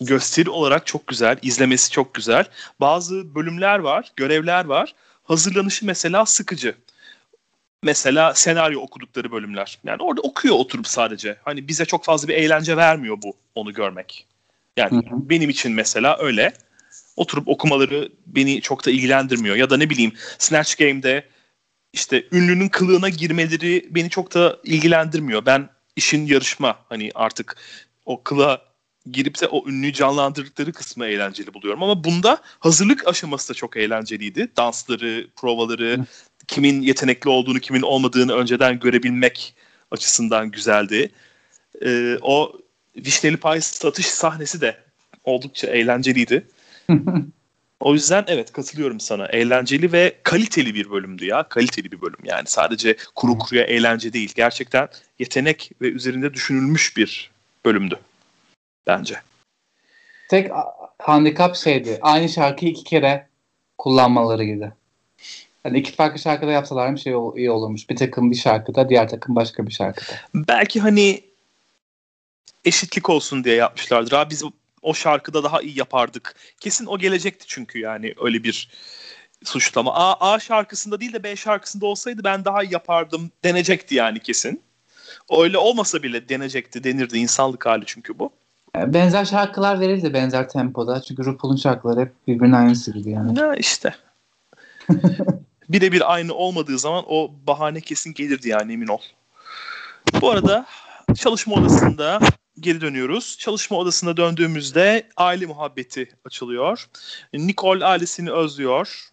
[0.00, 1.38] gösteri olarak çok güzel.
[1.42, 2.44] izlemesi çok güzel.
[2.80, 4.94] Bazı bölümler var, görevler var.
[5.32, 6.74] Hazırlanışı mesela sıkıcı.
[7.82, 9.78] Mesela senaryo okudukları bölümler.
[9.84, 11.36] Yani orada okuyor oturup sadece.
[11.44, 14.26] Hani bize çok fazla bir eğlence vermiyor bu onu görmek.
[14.76, 15.30] Yani hı hı.
[15.30, 16.52] benim için mesela öyle.
[17.16, 19.56] Oturup okumaları beni çok da ilgilendirmiyor.
[19.56, 21.24] Ya da ne bileyim Snatch Game'de
[21.92, 25.46] işte ünlünün kılığına girmeleri beni çok da ilgilendirmiyor.
[25.46, 27.56] Ben işin yarışma hani artık
[28.06, 28.71] o kılığa
[29.10, 31.82] girip de o ünlüyü canlandırdıkları kısmı eğlenceli buluyorum.
[31.82, 34.48] Ama bunda hazırlık aşaması da çok eğlenceliydi.
[34.56, 36.06] Dansları, provaları,
[36.48, 39.54] kimin yetenekli olduğunu, kimin olmadığını önceden görebilmek
[39.90, 41.12] açısından güzeldi.
[41.84, 42.52] Ee, o
[42.96, 44.76] vişneli pay satış sahnesi de
[45.24, 46.46] oldukça eğlenceliydi.
[47.82, 49.26] O yüzden evet katılıyorum sana.
[49.26, 51.42] Eğlenceli ve kaliteli bir bölümdü ya.
[51.42, 52.42] Kaliteli bir bölüm yani.
[52.46, 54.32] Sadece kuru kuruya eğlence değil.
[54.34, 54.88] Gerçekten
[55.18, 57.30] yetenek ve üzerinde düşünülmüş bir
[57.64, 57.98] bölümdü.
[58.86, 59.16] Bence.
[60.28, 60.50] Tek
[60.98, 61.98] handikap şeydi.
[62.02, 63.28] Aynı şarkıyı iki kere
[63.78, 64.70] kullanmaları gibi.
[65.64, 67.90] Yani iki farklı şarkıda yapsalarmış şey iyi olurmuş.
[67.90, 70.12] Bir takım bir şarkıda, diğer takım başka bir şarkıda.
[70.34, 71.24] Belki hani
[72.64, 74.12] eşitlik olsun diye yapmışlardır.
[74.12, 74.44] Abi biz
[74.82, 76.34] o şarkıda daha iyi yapardık.
[76.60, 78.70] Kesin o gelecekti çünkü yani öyle bir
[79.44, 79.94] suçlama.
[79.94, 84.62] A, A şarkısında değil de B şarkısında olsaydı ben daha iyi yapardım denecekti yani kesin.
[85.38, 87.18] Öyle olmasa bile denecekti, denirdi.
[87.18, 88.32] insanlık hali çünkü bu.
[88.76, 91.02] Benzer şarkılar verildi benzer tempoda.
[91.02, 93.38] Çünkü RuPaul'un şarkıları hep birbirinin aynısı gibi yani.
[93.38, 93.94] Ya işte.
[95.68, 99.00] Birebir aynı olmadığı zaman o bahane kesin gelirdi yani emin ol.
[100.20, 100.66] Bu arada
[101.14, 102.20] çalışma odasında
[102.60, 103.36] geri dönüyoruz.
[103.38, 106.88] Çalışma odasına döndüğümüzde aile muhabbeti açılıyor.
[107.34, 109.08] Nicole ailesini özlüyor.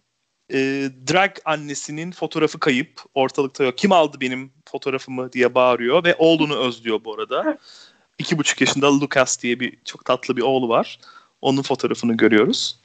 [0.53, 0.57] E,
[1.13, 3.77] drag annesinin fotoğrafı kayıp ortalıkta yok.
[3.77, 7.57] Kim aldı benim fotoğrafımı diye bağırıyor ve oğlunu özlüyor bu arada.
[8.19, 10.99] İki buçuk yaşında Lucas diye bir çok tatlı bir oğlu var.
[11.41, 12.79] Onun fotoğrafını görüyoruz.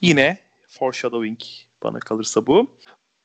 [0.00, 1.40] Yine foreshadowing
[1.82, 2.76] bana kalırsa bu.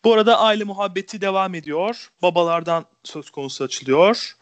[0.04, 2.12] Bu arada aile muhabbeti devam ediyor.
[2.22, 4.36] Babalardan söz konusu açılıyor.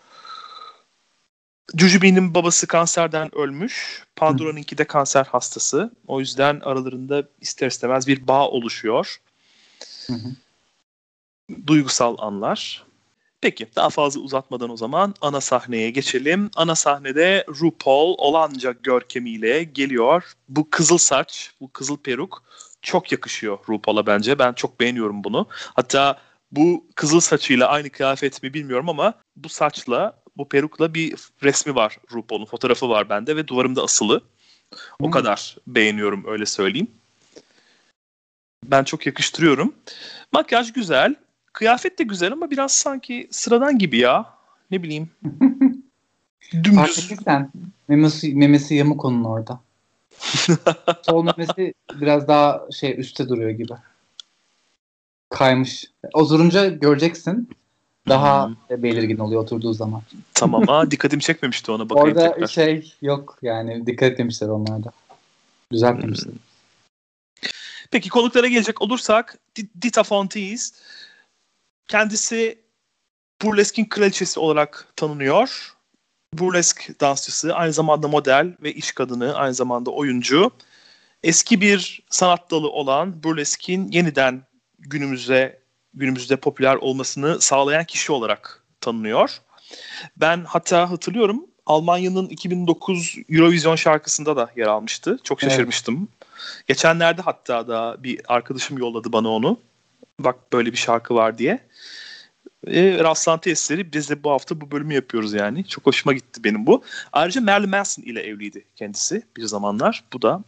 [1.75, 4.03] Jujubee'nin babası kanserden ölmüş.
[4.15, 5.91] Pandora'nınki de kanser hastası.
[6.07, 9.21] O yüzden aralarında ister istemez bir bağ oluşuyor.
[10.07, 10.29] Hı hı.
[11.67, 12.86] Duygusal anlar.
[13.41, 16.49] Peki daha fazla uzatmadan o zaman ana sahneye geçelim.
[16.55, 20.33] Ana sahnede RuPaul olanca görkemiyle geliyor.
[20.49, 22.43] Bu kızıl saç, bu kızıl peruk
[22.81, 24.39] çok yakışıyor RuPaul'a bence.
[24.39, 25.47] Ben çok beğeniyorum bunu.
[25.51, 26.19] Hatta
[26.51, 31.97] bu kızıl saçıyla aynı kıyafet mi bilmiyorum ama bu saçla bu perukla bir resmi var
[32.11, 34.21] RuPaul'un fotoğrafı var bende ve duvarımda asılı.
[34.99, 35.11] O hmm.
[35.11, 36.91] kadar beğeniyorum öyle söyleyeyim.
[38.65, 39.75] Ben çok yakıştırıyorum.
[40.31, 41.15] Makyaj güzel.
[41.57, 44.25] Kıyafet de güzel ama biraz sanki sıradan gibi ya.
[44.71, 45.09] Ne bileyim.
[46.53, 47.09] Dümdüz.
[47.25, 47.49] Fark
[47.87, 49.59] memesi, memesi yamuk onun orada.
[51.01, 53.73] Sol memesi biraz daha şey üstte duruyor gibi.
[55.29, 55.85] Kaymış.
[56.13, 57.49] Oturunca göreceksin.
[58.07, 58.83] Daha hmm.
[58.83, 60.01] belirgin oluyor oturduğu zaman.
[60.33, 60.63] Tamam.
[60.67, 62.47] Aa dikkatimi çekmemişti ona bakayım Orada tekrar.
[62.47, 64.91] şey yok yani dikkat etmişler onlarda.
[65.71, 66.33] Düzeltmemişler.
[66.33, 66.39] Hmm.
[67.91, 69.37] Peki konuklara gelecek olursak
[69.81, 70.73] Dita Fontees
[71.87, 72.61] kendisi
[73.41, 75.73] burleskin kraliçesi olarak tanınıyor.
[76.33, 80.51] Burlesk dansçısı, aynı zamanda model ve iş kadını, aynı zamanda oyuncu.
[81.23, 84.43] Eski bir sanat dalı olan burleskin yeniden
[84.79, 85.59] günümüzde
[85.93, 89.37] günümüzde popüler olmasını sağlayan kişi olarak tanınıyor.
[90.17, 95.19] Ben hatta hatırlıyorum Almanya'nın 2009 Eurovision şarkısında da yer almıştı.
[95.23, 95.95] Çok şaşırmıştım.
[95.95, 96.67] Evet.
[96.67, 99.59] Geçenlerde hatta da bir arkadaşım yolladı bana onu.
[100.19, 101.59] Bak böyle bir şarkı var diye.
[102.67, 105.67] E, rastlantı eseri biz de bu hafta bu bölümü yapıyoruz yani.
[105.67, 106.83] Çok hoşuma gitti benim bu.
[107.13, 110.03] Ayrıca Marilyn Manson ile evliydi kendisi bir zamanlar.
[110.13, 110.43] Bu da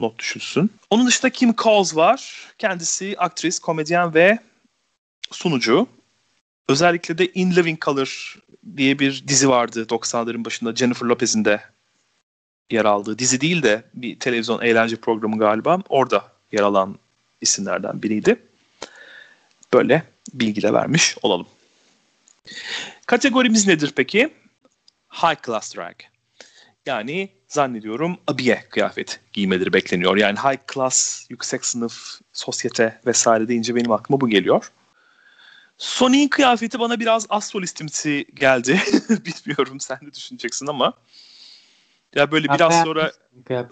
[0.00, 0.70] not düşülsün.
[0.90, 2.48] Onun dışında Kim Coles var.
[2.58, 4.38] Kendisi aktris, komedyen ve
[5.30, 5.86] sunucu.
[6.68, 8.38] Özellikle de In Living Color
[8.76, 11.60] diye bir dizi vardı 90'ların başında Jennifer Lopez'in de
[12.70, 15.82] yer aldığı dizi değil de bir televizyon eğlence programı galiba.
[15.88, 16.98] Orada yer alan
[17.40, 18.47] isimlerden biriydi.
[19.72, 20.02] Böyle
[20.32, 21.46] bilgi de vermiş olalım.
[23.06, 24.34] Kategorimiz nedir peki?
[25.10, 25.94] High Class Drag.
[26.86, 30.16] Yani zannediyorum abiye kıyafet giymeleri bekleniyor.
[30.16, 34.72] Yani high class, yüksek sınıf, sosyete vesaire deyince benim aklıma bu geliyor.
[35.78, 38.80] Sony'in kıyafeti bana biraz astrolistimsi geldi.
[39.10, 40.92] Bilmiyorum sen de düşüneceksin ama.
[42.14, 43.12] Ya böyle biraz sonra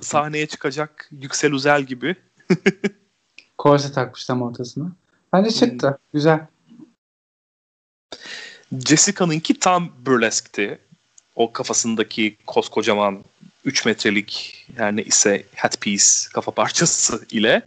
[0.01, 2.17] sahneye çıkacak Yüksel Uzel gibi.
[3.59, 4.93] Korse takmış tam ortasına.
[5.33, 5.89] Bence çıktı.
[5.89, 5.97] Hmm.
[6.13, 6.47] Güzel.
[8.87, 10.79] Jessica'nınki tam burleskti.
[11.35, 13.25] O kafasındaki koskocaman
[13.65, 17.63] 3 metrelik ne ise headpiece kafa parçası ile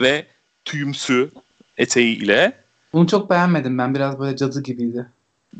[0.00, 0.26] ve
[0.64, 1.30] tüyümsü
[1.78, 2.52] eteği ile.
[2.92, 3.94] Bunu çok beğenmedim ben.
[3.94, 5.06] Biraz böyle cadı gibiydi.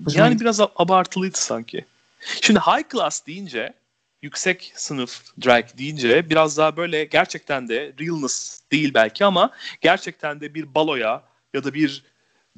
[0.04, 1.84] Hoşuma yani biraz abartılıydı sanki.
[2.40, 3.74] Şimdi high class deyince
[4.22, 10.54] yüksek sınıf drag deyince biraz daha böyle gerçekten de realness değil belki ama gerçekten de
[10.54, 11.22] bir baloya
[11.54, 12.04] ya da bir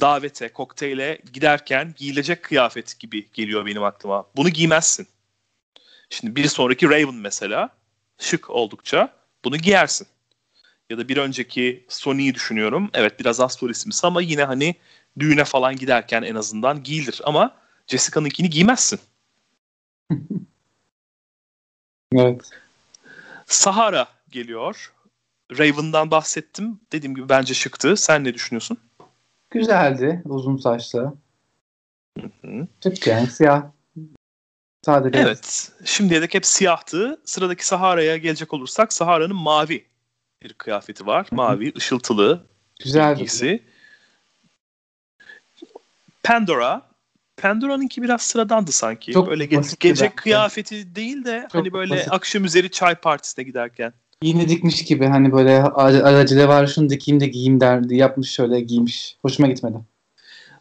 [0.00, 4.26] davete, kokteyle giderken giyilecek kıyafet gibi geliyor benim aklıma.
[4.36, 5.06] Bunu giymezsin.
[6.10, 7.70] Şimdi bir sonraki Raven mesela
[8.18, 10.06] şık oldukça bunu giyersin.
[10.90, 12.90] Ya da bir önceki Sony'yi düşünüyorum.
[12.94, 14.74] Evet biraz Astor isimsi ama yine hani
[15.18, 17.20] düğüne falan giderken en azından giyilir.
[17.24, 17.56] Ama
[17.86, 19.00] Jessica'nınkini giymezsin.
[22.12, 22.50] evet.
[23.46, 24.92] Sahara geliyor.
[25.52, 26.80] Raven'dan bahsettim.
[26.92, 27.96] Dediğim gibi bence şıktı.
[27.96, 28.78] Sen ne düşünüyorsun?
[29.50, 30.22] Güzeldi.
[30.24, 31.14] Uzun saçlı.
[32.82, 33.62] Şık yani siyah.
[34.84, 35.18] Sadece.
[35.18, 35.72] Evet.
[35.84, 37.20] Şimdiye dek hep siyahtı.
[37.24, 39.84] Sıradaki Sahara'ya gelecek olursak Sahara'nın mavi
[40.42, 41.26] bir kıyafeti var.
[41.32, 42.46] Mavi, ışıltılı.
[42.80, 43.60] Güzel bir
[46.22, 46.82] Pandora.
[47.36, 49.12] Pandora'nınki biraz sıradandı sanki.
[49.12, 52.12] Çok böyle ge- gece kıyafeti değil de Çok hani böyle basit.
[52.12, 53.92] akşam üzeri çay partisine giderken.
[54.22, 57.96] Yine dikmiş gibi hani böyle aracıda var şunu dikeyim de giyeyim derdi.
[57.96, 59.16] Yapmış şöyle giymiş.
[59.22, 59.76] Hoşuma gitmedi.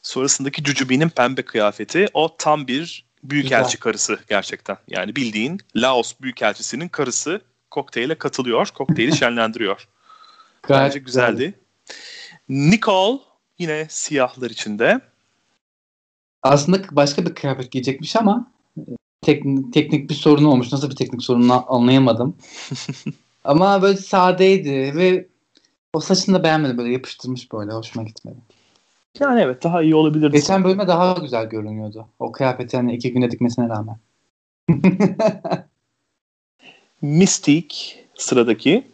[0.02, 3.80] Sonrasındaki Jujubee'nin pembe kıyafeti o tam bir büyükelçi Güzel.
[3.80, 4.78] karısı gerçekten.
[4.88, 7.42] Yani bildiğin Laos büyükelçisinin karısı
[7.72, 8.68] kokteyle katılıyor.
[8.68, 9.88] Kokteyli şenlendiriyor.
[10.64, 11.54] Gayet Bence güzeldi.
[12.50, 12.72] Güzel.
[12.72, 13.20] Nicole
[13.60, 15.02] yine siyahlar içinde.
[16.44, 18.52] Aslında başka bir kıyafet giyecekmiş ama
[19.22, 20.72] teknik, teknik bir sorunu olmuş.
[20.72, 22.38] Nasıl bir teknik sorunu anlayamadım.
[23.46, 25.28] ama böyle sadeydi ve
[25.94, 26.78] o saçını da beğenmedim.
[26.78, 27.72] Böyle yapıştırmış böyle.
[27.72, 28.38] Hoşuma gitmedi.
[29.20, 30.36] Yani evet daha iyi olabilirdi.
[30.36, 32.08] Geçen bölüme daha güzel görünüyordu.
[32.20, 33.98] O kıyafet yani iki güne dikmesine rağmen.
[37.02, 38.88] Mystique sıradaki.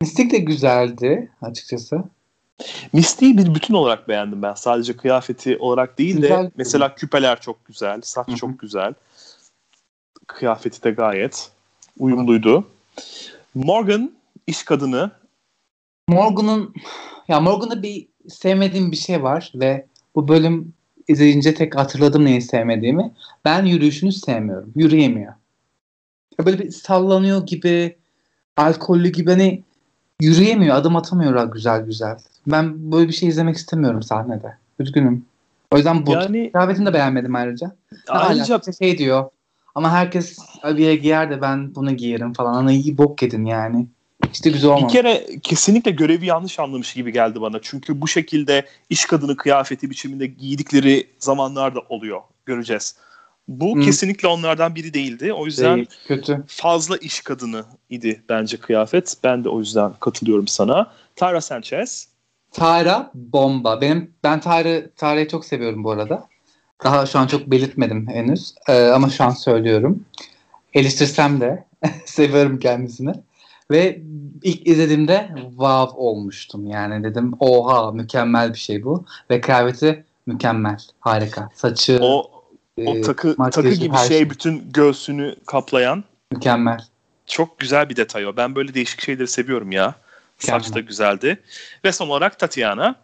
[0.00, 2.04] Mystique de güzeldi açıkçası.
[2.92, 4.54] Mystique'i bir bütün olarak beğendim ben.
[4.54, 6.44] Sadece kıyafeti olarak değil güzel.
[6.44, 8.36] de mesela küpeler çok güzel, saç Hı-hı.
[8.36, 8.94] çok güzel.
[10.26, 11.50] Kıyafeti de gayet
[11.98, 12.66] uyumluydu.
[13.54, 14.12] Morgan
[14.46, 15.10] iş kadını.
[16.08, 16.74] Morgan'ın
[17.28, 20.72] ya Morgan'da bir sevmediğim bir şey var ve bu bölüm
[21.08, 23.12] izleyince tek hatırladım neyi sevmediğimi.
[23.44, 24.72] Ben yürüyüşünü sevmiyorum.
[24.76, 25.34] Yürüyemiyor.
[26.44, 27.96] Böyle bir sallanıyor gibi,
[28.56, 29.62] alkollü gibi hani
[30.20, 32.18] yürüyemiyor, adım atamıyor güzel güzel.
[32.46, 34.56] Ben böyle bir şey izlemek istemiyorum sahnede.
[34.78, 35.24] Üzgünüm.
[35.72, 37.72] O yüzden bu yani, kıyafetini de beğenmedim ayrıca.
[38.08, 39.30] Ayrıca şey diyor.
[39.74, 42.54] Ama herkes abiye giyer de ben bunu giyerim falan.
[42.54, 43.86] Ana iyi bok yedin yani.
[44.32, 44.94] İşte güzel olmamış.
[44.94, 47.58] Bir kere kesinlikle görevi yanlış anlamış gibi geldi bana.
[47.62, 52.20] Çünkü bu şekilde iş kadını kıyafeti biçiminde giydikleri zamanlar da oluyor.
[52.46, 52.96] Göreceğiz.
[53.48, 53.80] Bu Hı.
[53.80, 55.32] kesinlikle onlardan biri değildi.
[55.32, 56.44] O yüzden Değil, kötü.
[56.46, 59.16] fazla iş kadını idi bence kıyafet.
[59.24, 60.92] Ben de o yüzden katılıyorum sana.
[61.16, 62.08] Tyra Sanchez.
[62.52, 63.80] Tyra bomba.
[63.80, 66.28] Benim ben Tyra Tyra'yı çok seviyorum bu arada.
[66.84, 68.54] Daha şu an çok belirtmedim henüz.
[68.68, 70.04] Ee, ama şu an söylüyorum.
[70.74, 71.64] Eleştirsem de
[72.04, 73.12] seviyorum kendisini.
[73.70, 74.00] Ve
[74.42, 76.66] ilk izlediğimde wow olmuştum.
[76.66, 79.04] Yani dedim oha mükemmel bir şey bu.
[79.30, 80.78] Ve kıyafeti mükemmel.
[81.00, 81.48] Harika.
[81.54, 82.30] Saçı O
[82.86, 86.80] o e, takı takı gibi her şey bütün göğsünü kaplayan mükemmel.
[87.26, 88.36] çok güzel bir detay o.
[88.36, 89.94] Ben böyle değişik şeyleri seviyorum ya.
[90.38, 91.40] Saç da güzeldi.
[91.84, 92.94] Ve son olarak Tatiana.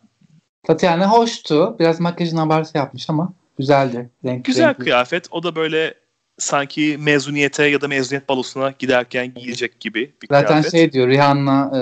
[0.63, 1.77] Tatiana hoştu.
[1.79, 4.11] Biraz makyajını abartı yapmış ama güzeldi.
[4.25, 4.85] Renk, Güzel renkli.
[4.85, 5.29] kıyafet.
[5.31, 5.95] O da böyle
[6.39, 10.71] sanki mezuniyete ya da mezuniyet balosuna giderken giyilecek gibi bir Zaten kıyafet.
[10.73, 11.81] şey diyor Rihanna e,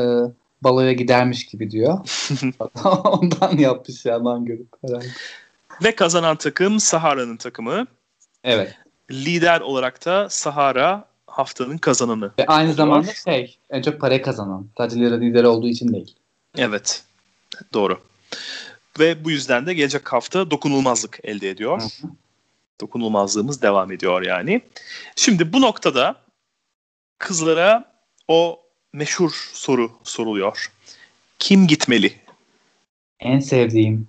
[0.65, 1.99] baloya gidermiş gibi diyor.
[3.05, 5.07] Ondan yapmış ya görüp herhalde.
[5.85, 7.87] Ve kazanan takım Sahara'nın takımı.
[8.45, 8.75] Evet.
[9.11, 12.33] Lider olarak da Sahara haftanın kazananı.
[12.39, 12.77] Ve aynı oluyor.
[12.77, 14.67] zamanda şey en çok parayı kazanan.
[14.79, 16.17] Sadece lira lideri olduğu için değil.
[16.59, 17.03] Evet.
[17.73, 17.99] Doğru.
[18.99, 21.83] Ve bu yüzden de gelecek hafta dokunulmazlık elde ediyor.
[21.83, 22.09] Hı
[22.81, 24.61] Dokunulmazlığımız devam ediyor yani.
[25.17, 26.17] Şimdi bu noktada
[27.19, 27.93] kızlara
[28.29, 28.61] o
[28.93, 30.73] meşhur soru soruluyor.
[31.39, 32.13] Kim gitmeli?
[33.21, 34.09] En sevdiğim.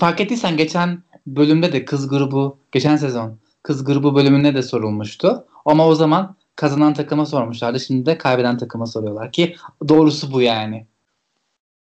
[0.00, 5.46] Fark ettiysen geçen bölümde de kız grubu, geçen sezon kız grubu bölümünde de sorulmuştu.
[5.64, 7.80] Ama o zaman kazanan takıma sormuşlardı.
[7.80, 9.56] Şimdi de kaybeden takıma soruyorlar ki
[9.88, 10.86] doğrusu bu yani.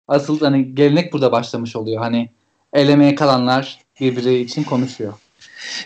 [0.09, 2.01] Asıl hani gelenek burada başlamış oluyor.
[2.01, 2.29] Hani
[2.73, 5.13] elemeye kalanlar birbiri için konuşuyor.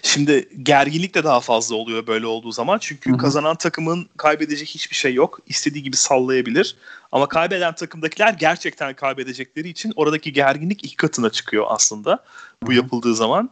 [0.01, 2.77] Şimdi gerginlik de daha fazla oluyor böyle olduğu zaman.
[2.81, 3.17] Çünkü Hı hı.
[3.17, 5.39] kazanan takımın kaybedecek hiçbir şey yok.
[5.47, 6.75] İstediği gibi sallayabilir.
[7.11, 12.23] Ama kaybeden takımdakiler gerçekten kaybedecekleri için oradaki gerginlik iki katına çıkıyor aslında.
[12.61, 13.49] Bu yapıldığı zaman.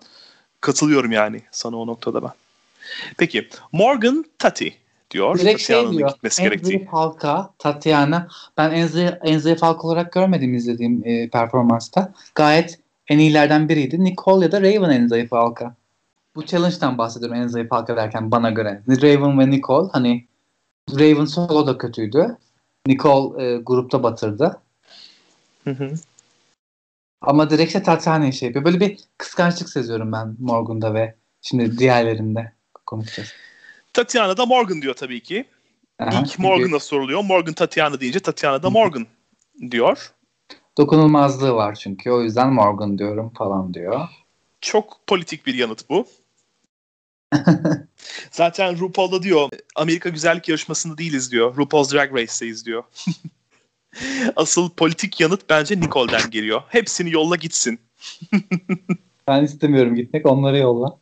[0.62, 2.32] Katılıyorum yani sana o noktada ben.
[3.18, 4.81] Peki Morgan Tati
[5.12, 5.40] diyor.
[5.40, 6.10] Direkt şey Tatiana'nın diyor.
[6.10, 6.68] gitmesi En gerektiği.
[6.68, 8.28] zayıf halka Tatiana.
[8.58, 12.14] Ben en zayıf, en zayıf halka olarak görmedim izlediğim e, performansta.
[12.36, 14.04] Gayet en iyilerden biriydi.
[14.04, 15.76] Nicole ya da Raven en zayıf halka.
[16.36, 18.82] Bu challenge'dan bahsediyorum en zayıf halka derken bana göre.
[18.88, 20.26] Raven ve Nicole hani
[20.92, 22.38] Raven solo da kötüydü.
[22.88, 24.60] Nicole e, grupta batırdı.
[25.64, 25.94] Hı hı.
[27.22, 28.66] Ama direkt işte Tatiana'yı şey yapıyor.
[28.66, 32.52] Böyle bir kıskançlık seziyorum ben Morgan'da ve şimdi diğerlerinde
[32.86, 33.30] konuşacağız.
[33.94, 35.46] Tatiana da Morgan diyor tabii ki.
[36.00, 37.24] Aha, İlk Morgan'a soruluyor.
[37.24, 39.08] Morgan Tatiana deyince Tatiana da Morgan
[39.72, 40.12] diyor.
[40.78, 42.12] Dokunulmazlığı var çünkü.
[42.12, 44.10] O yüzden Morgan diyorum falan diyor.
[44.62, 46.08] Çok politik bir yanıt bu.
[48.32, 51.58] Zaten RuPaul da diyor Amerika güzellik yarışmasında değiliz diyor.
[51.58, 52.84] RuPaul's Drag Race'teyiz diyor.
[54.36, 56.62] Asıl politik yanıt bence Nicole'den geliyor.
[56.70, 57.80] Hepsini yolla gitsin.
[59.28, 60.26] Ben istemiyorum gitmek.
[60.26, 60.98] Onları yolla.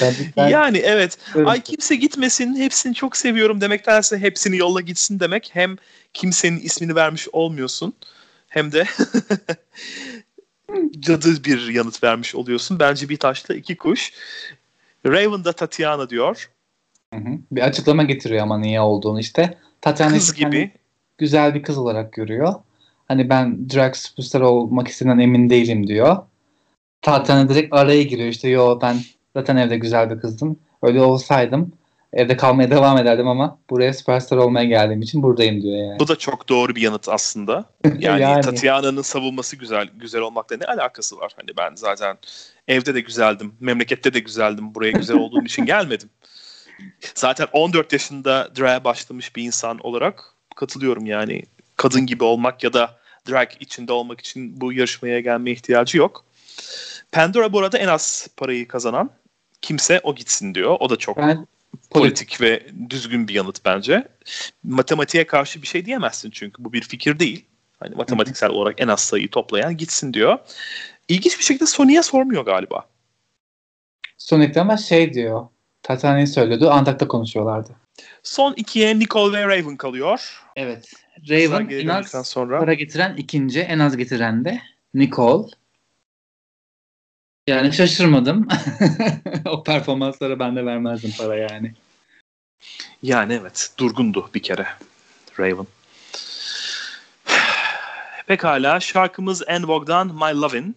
[0.00, 1.18] Ben, ben yani evet.
[1.36, 1.48] Evet.
[1.48, 2.56] Ay kimse gitmesin.
[2.56, 5.50] Hepsini çok seviyorum demektense hepsini yolla gitsin demek.
[5.52, 5.76] Hem
[6.14, 7.94] kimsenin ismini vermiş olmuyorsun.
[8.48, 8.84] Hem de
[11.00, 12.80] cadı bir yanıt vermiş oluyorsun.
[12.80, 14.12] Bence bir taşla iki kuş.
[15.06, 16.50] Raven da Tatiana diyor.
[17.14, 17.38] Hı hı.
[17.52, 19.58] Bir açıklama getiriyor ama niye olduğunu işte.
[19.80, 20.70] Tatiana Kız hani gibi.
[21.18, 22.54] güzel bir kız olarak görüyor.
[23.08, 26.16] Hani ben drag superstar olmak istediğinden emin değilim diyor.
[27.02, 28.96] Tatiana direkt araya giriyor işte yo ben
[29.38, 30.56] zaten evde güzel bir kızdım.
[30.82, 31.72] Öyle olsaydım
[32.12, 35.98] evde kalmaya devam ederdim ama buraya superstar olmaya geldiğim için buradayım diyor yani.
[35.98, 37.64] Bu da çok doğru bir yanıt aslında.
[37.98, 38.42] Yani, Yani.
[38.42, 41.32] Tatiana'nın savunması güzel güzel olmakla ne alakası var?
[41.36, 42.18] Hani ben zaten
[42.68, 44.74] evde de güzeldim, memlekette de güzeldim.
[44.74, 46.10] Buraya güzel olduğum için gelmedim.
[47.14, 50.24] Zaten 14 yaşında drag başlamış bir insan olarak
[50.56, 51.42] katılıyorum yani.
[51.76, 52.98] Kadın gibi olmak ya da
[53.30, 56.24] drag içinde olmak için bu yarışmaya gelmeye ihtiyacı yok.
[57.12, 59.10] Pandora bu arada en az parayı kazanan
[59.62, 60.76] kimse o gitsin diyor.
[60.80, 61.46] O da çok Ben
[61.90, 64.08] politik ve düzgün bir yanıt bence.
[64.62, 67.44] Matematiğe karşı bir şey diyemezsin çünkü bu bir fikir değil.
[67.80, 70.38] Hani matematiksel olarak en az sayıyı toplayan gitsin diyor.
[71.08, 72.88] İlginç bir şekilde Sony'ye sormuyor galiba.
[74.18, 75.46] Sonic'te ama şey diyor.
[75.82, 76.70] Tatiana'yı söylüyordu.
[76.70, 77.70] Antak'ta konuşuyorlardı.
[78.22, 80.42] Son ikiye Nicole ve Raven kalıyor.
[80.56, 80.92] Evet.
[81.28, 82.58] Raven en az sonra.
[82.58, 84.60] para getiren ikinci, en az getiren de
[84.94, 85.48] Nicole.
[87.48, 88.48] Yani şaşırmadım.
[89.44, 91.74] o performanslara ben de vermezdim para yani.
[93.02, 94.66] Yani evet durgundu bir kere
[95.38, 95.66] Raven.
[98.26, 100.76] Pekala şarkımız En Vogue'dan My Lovin'.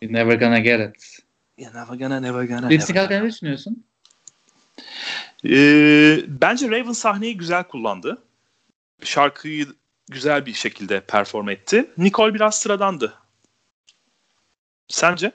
[0.00, 1.18] You're never gonna get it.
[1.58, 2.66] Ya never gonna never gonna.
[2.66, 3.84] Lipstick hakkında ne düşünüyorsun?
[5.44, 8.22] Ee, bence Raven sahneyi güzel kullandı.
[9.04, 9.66] Şarkıyı
[10.10, 11.90] güzel bir şekilde perform etti.
[11.98, 13.21] Nicole biraz sıradandı.
[14.92, 15.32] Sence?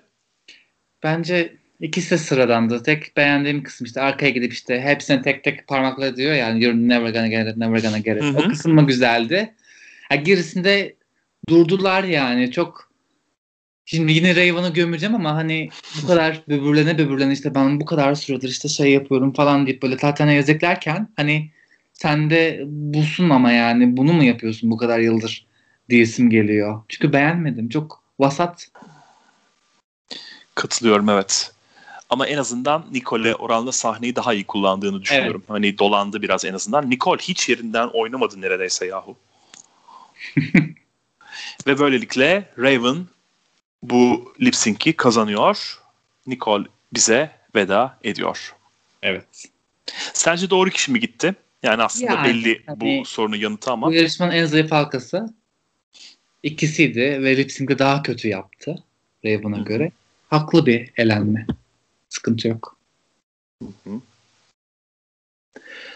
[1.03, 2.83] Bence İkisi de sıradandı.
[2.83, 7.09] Tek beğendiğim kısım işte arkaya gidip işte hepsine tek tek parmakla diyor yani you're never
[7.09, 8.23] gonna get it, never gonna get it.
[8.23, 8.37] Hı hı.
[8.37, 9.53] O kısım mı güzeldi?
[10.09, 10.95] Ha, gerisinde
[11.49, 12.87] durdular yani çok
[13.85, 15.69] Şimdi yine Raven'ı gömeceğim ama hani
[16.03, 19.97] bu kadar böbürlene böbürlene işte ben bu kadar süredir işte şey yapıyorum falan deyip böyle
[19.97, 21.51] tatana yazıklarken hani
[21.93, 25.47] sen de busun ama yani bunu mu yapıyorsun bu kadar yıldır
[25.89, 26.81] diyesim geliyor.
[26.89, 27.69] Çünkü beğenmedim.
[27.69, 28.71] Çok vasat.
[30.57, 31.51] Katılıyorum evet.
[32.09, 35.43] Ama en azından Nicole oranla sahneyi daha iyi kullandığını düşünüyorum.
[35.47, 36.89] Hani dolandı biraz en azından.
[36.89, 39.17] Nicole hiç yerinden oynamadı neredeyse yahu.
[41.67, 43.07] Ve böylelikle Raven
[43.83, 45.79] bu lip sync'i kazanıyor.
[46.27, 48.55] Nicole bize veda ediyor.
[49.03, 49.45] Evet.
[50.13, 51.35] Sence doğru kişi mi gitti?
[51.63, 53.87] Yani aslında Yani, belli hani bu sorunun yanıtı ama.
[53.87, 55.33] Bu yarışmanın en zayıf halkası
[56.43, 58.83] ikisiydi ve lip sync'i daha kötü yaptı
[59.25, 59.91] Raven'a göre.
[60.27, 61.45] Haklı bir elenme.
[62.09, 62.77] Sıkıntı yok.
[63.61, 64.01] hı.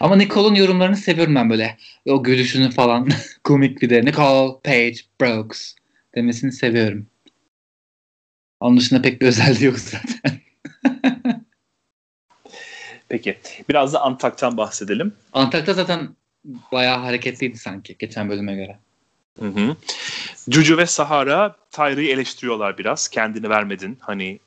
[0.00, 1.76] Ama Nicole'un yorumlarını seviyorum ben böyle.
[2.08, 3.08] O gülüşünü falan
[3.44, 4.04] komik bir de.
[4.04, 5.74] Nicole Page Brooks
[6.14, 7.06] demesini seviyorum.
[8.60, 10.40] Onun dışında pek bir özelliği yok zaten.
[13.08, 13.38] Peki.
[13.68, 15.12] Biraz da Antak'tan bahsedelim.
[15.32, 16.16] Antak'ta zaten
[16.72, 18.78] bayağı hareketliydi sanki geçen bölüme göre.
[19.40, 19.76] Hı hı.
[20.48, 23.08] Cucu ve Sahara Tyra'yı eleştiriyorlar biraz.
[23.08, 23.98] Kendini vermedin.
[24.00, 24.38] Hani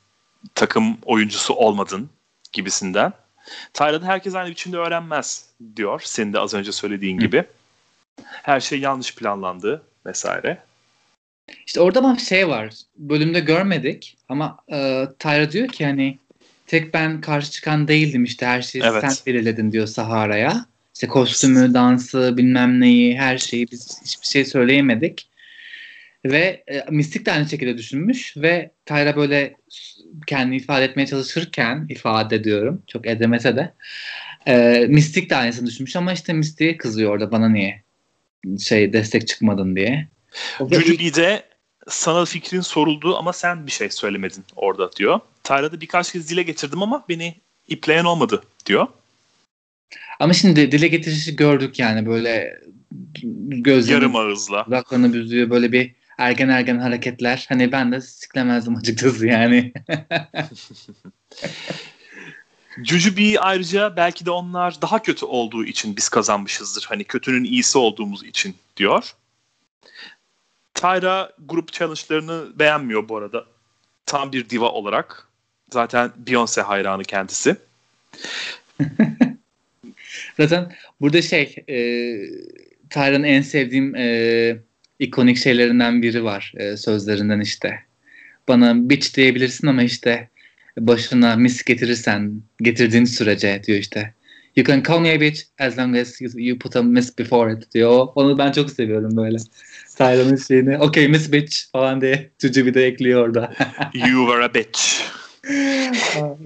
[0.54, 2.10] takım oyuncusu olmadın
[2.52, 3.12] gibisinden.
[3.74, 6.00] Tyra da herkes aynı biçimde öğrenmez diyor.
[6.04, 7.20] Senin de az önce söylediğin Hı.
[7.20, 7.44] gibi.
[8.22, 10.58] Her şey yanlış planlandı vesaire.
[11.66, 12.74] İşte orada ama şey var.
[12.96, 16.18] Bölümde görmedik ama e, Tyra diyor ki hani
[16.66, 19.00] tek ben karşı çıkan değildim işte her şeyi Evet.
[19.00, 20.66] sen belirledin diyor Sahara'ya.
[20.94, 25.28] İşte kostümü, dansı, bilmem neyi, her şeyi biz hiçbir şey söyleyemedik.
[26.24, 29.54] Ve e, Mystic de aynı şekilde düşünmüş ve Tyra böyle
[30.26, 32.82] kendini ifade etmeye çalışırken ifade ediyorum.
[32.86, 33.72] Çok edemese de.
[34.46, 37.82] E, Mystic de aynısını düşünmüş ama işte Mystic'e kızıyor orada bana niye
[38.60, 40.08] şey destek çıkmadın diye.
[40.60, 41.42] De
[41.88, 45.20] sana fikrin soruldu ama sen bir şey söylemedin orada diyor.
[45.44, 47.34] Tyra da birkaç kez dile getirdim ama beni
[47.68, 48.86] ipleyen olmadı diyor.
[50.20, 52.60] Ama şimdi dile getirişi gördük yani böyle
[53.48, 54.66] gözlerini Yarım ağızla.
[54.66, 57.46] dudaklarını büzüyor böyle bir ergen ergen hareketler.
[57.48, 59.72] Hani ben de siklemezdim açıkçası yani.
[62.84, 66.86] Jujubee'yi ayrıca belki de onlar daha kötü olduğu için biz kazanmışızdır.
[66.88, 69.14] Hani kötünün iyisi olduğumuz için diyor.
[70.74, 73.44] Tyra grup challenge'larını beğenmiyor bu arada.
[74.06, 75.28] Tam bir diva olarak.
[75.72, 77.56] Zaten Beyoncé hayranı kendisi.
[80.36, 81.76] Zaten burada şey e,
[82.90, 84.56] Tyra'nın en sevdiğim e,
[84.98, 87.78] ikonik şeylerinden biri var e, sözlerinden işte.
[88.48, 90.28] Bana bitch diyebilirsin ama işte
[90.78, 94.14] başına mis getirirsen getirdiğin sürece diyor işte.
[94.56, 97.52] You can call me a bitch as long as you, you put a miss before
[97.52, 98.08] it diyor.
[98.14, 99.38] Onu ben çok seviyorum böyle.
[99.96, 103.52] Tyra'nın şeyini okay miss bitch falan diye çocuğu bir de ekliyor orada.
[103.94, 104.80] You were a bitch.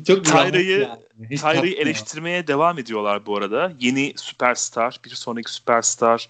[0.06, 1.36] çok Tyra'yı- yani.
[1.38, 3.72] Tyra'yı eleştirmeye devam ediyorlar bu arada.
[3.80, 6.28] Yeni süperstar, bir sonraki süperstar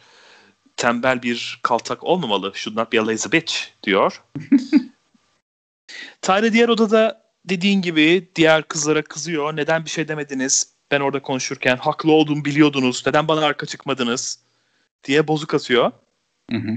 [0.81, 2.53] tembel bir kaltak olmamalı.
[2.55, 4.23] Should not be a lazy bitch diyor.
[6.23, 9.57] Tyra diğer odada dediğin gibi diğer kızlara kızıyor.
[9.57, 10.73] Neden bir şey demediniz?
[10.91, 13.03] Ben orada konuşurken haklı olduğumu biliyordunuz.
[13.07, 14.39] Neden bana arka çıkmadınız?
[15.05, 15.93] diye bozuk atıyor.
[16.51, 16.77] Hı hı.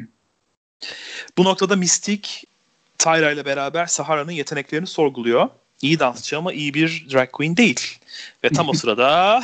[1.37, 2.29] Bu noktada Mystic
[2.97, 5.49] Tyra ile beraber Sahara'nın yeteneklerini sorguluyor.
[5.81, 7.99] İyi dansçı ama iyi bir drag queen değil.
[8.43, 9.41] Ve tam o sırada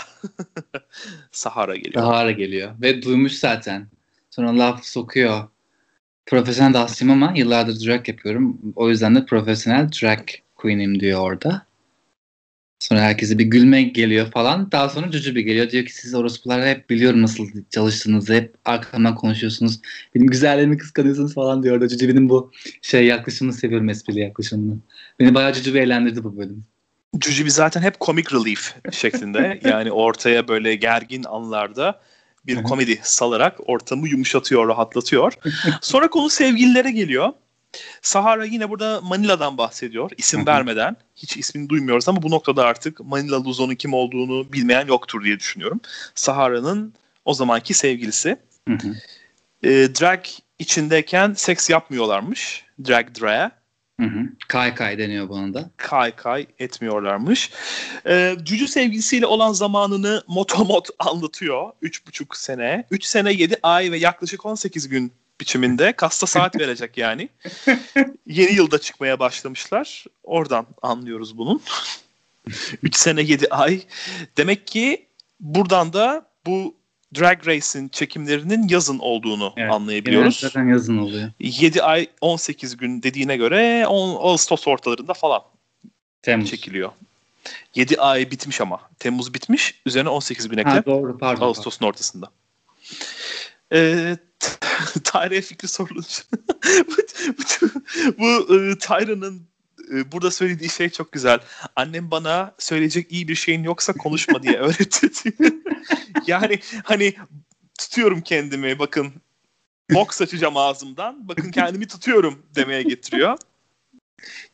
[1.31, 2.03] Sahara geliyor.
[2.03, 3.87] Sahara geliyor ve duymuş zaten.
[4.29, 5.47] Sonra laf sokuyor.
[6.25, 8.59] Profesyonel dansçıyım ama yıllardır drag yapıyorum.
[8.75, 10.19] O yüzden de profesyonel drag
[10.55, 11.69] queen'im diyor orada.
[12.79, 14.71] Sonra herkese bir gülme geliyor falan.
[14.71, 15.69] Daha sonra Cucu bir geliyor.
[15.69, 18.33] Diyor ki siz orospular hep biliyorum nasıl çalıştığınızı.
[18.33, 19.79] Hep arkamdan konuşuyorsunuz.
[20.15, 21.87] Benim güzelliğimi kıskanıyorsunuz falan diyor orada.
[21.87, 22.51] Cucu benim bu
[22.81, 24.77] şey yaklaşımını seviyorum esprili yaklaşımını.
[25.19, 26.65] Beni bayağı Cucu bir eğlendirdi bu bölüm.
[27.23, 29.59] Jujubi zaten hep comic relief şeklinde.
[29.69, 32.01] yani ortaya böyle gergin anlarda
[32.45, 32.63] bir Hı hı.
[32.63, 35.33] komedi salarak ortamı yumuşatıyor, rahatlatıyor.
[35.81, 37.33] Sonra konu sevgililere geliyor.
[38.01, 40.11] Sahara yine burada Manila'dan bahsediyor.
[40.17, 40.95] isim vermeden.
[41.15, 45.81] Hiç ismini duymuyoruz ama bu noktada artık Manila Luzon'un kim olduğunu bilmeyen yoktur diye düşünüyorum.
[46.15, 46.93] Sahara'nın
[47.25, 48.37] o zamanki sevgilisi.
[48.67, 48.95] Hı hı.
[49.63, 50.19] E, drag
[50.59, 52.65] içindeyken seks yapmıyorlarmış.
[52.87, 53.51] Drag drag.
[53.99, 54.29] Hı hı.
[54.47, 55.69] Kay kay deniyor buna da.
[55.77, 57.51] kay kay etmiyorlarmış.
[58.07, 61.71] Ee, Cücü sevgilisiyle olan zamanını motomot anlatıyor.
[61.81, 62.85] Üç buçuk sene.
[62.91, 67.29] Üç sene yedi ay ve yaklaşık 18 gün biçiminde kasta saat verecek yani.
[68.27, 70.05] Yeni yılda çıkmaya başlamışlar.
[70.23, 71.61] Oradan anlıyoruz bunun.
[72.83, 73.81] 3 sene 7 ay.
[74.37, 75.05] Demek ki
[75.39, 76.78] buradan da bu
[77.15, 80.39] Drag Race'in çekimlerinin yazın olduğunu evet, anlayabiliyoruz.
[80.39, 81.31] Zaten yazın oluyor.
[81.39, 85.41] 7 ay 18 gün dediğine göre 10 Ağustos ortalarında falan
[86.21, 86.49] Temmuz.
[86.49, 86.91] çekiliyor.
[87.75, 88.79] 7 ay bitmiş ama.
[88.99, 89.81] Temmuz bitmiş.
[89.85, 90.69] Üzerine 18 gün ekle.
[90.69, 91.45] Ha, doğru pardon.
[91.45, 92.31] Ağustos'un ortasında.
[93.73, 94.17] Ee,
[95.03, 96.23] Tyra'ya fikri sorulunca
[96.87, 96.95] bu,
[97.37, 99.41] bu, bu e, Tyra'nın
[100.11, 101.39] burada söylediği şey çok güzel.
[101.75, 105.09] Annem bana söyleyecek iyi bir şeyin yoksa konuşma diye öğretti.
[106.27, 107.13] yani hani
[107.77, 109.13] tutuyorum kendimi bakın
[109.91, 111.27] boks açacağım ağzımdan.
[111.27, 113.37] Bakın kendimi tutuyorum demeye getiriyor.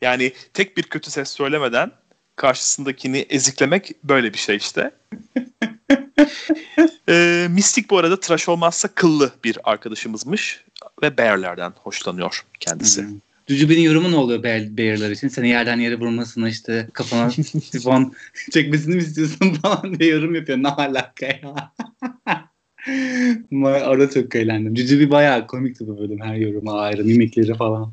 [0.00, 1.92] Yani tek bir kötü ses söylemeden
[2.36, 4.90] karşısındakini eziklemek böyle bir şey işte.
[7.08, 10.64] e, Mystic bu arada tıraş olmazsa kıllı bir arkadaşımızmış
[11.02, 13.02] ve bearlerden hoşlanıyor kendisi.
[13.02, 13.20] Hmm.
[13.46, 15.28] Cücübe'nin yorumu ne oluyor Bear, Bear'lar için?
[15.28, 17.30] Seni yerden yere vurmasını işte kafana
[17.62, 18.12] sifon
[18.50, 20.58] çekmesini mi istiyorsun falan diye yorum yapıyor.
[20.58, 21.72] Ne alaka ya?
[23.62, 24.74] Orada çok eğlendim.
[24.74, 26.20] Cücübi bayağı komikti bu bölüm.
[26.20, 27.04] Her yoruma ayrı.
[27.04, 27.92] Mimikleri falan.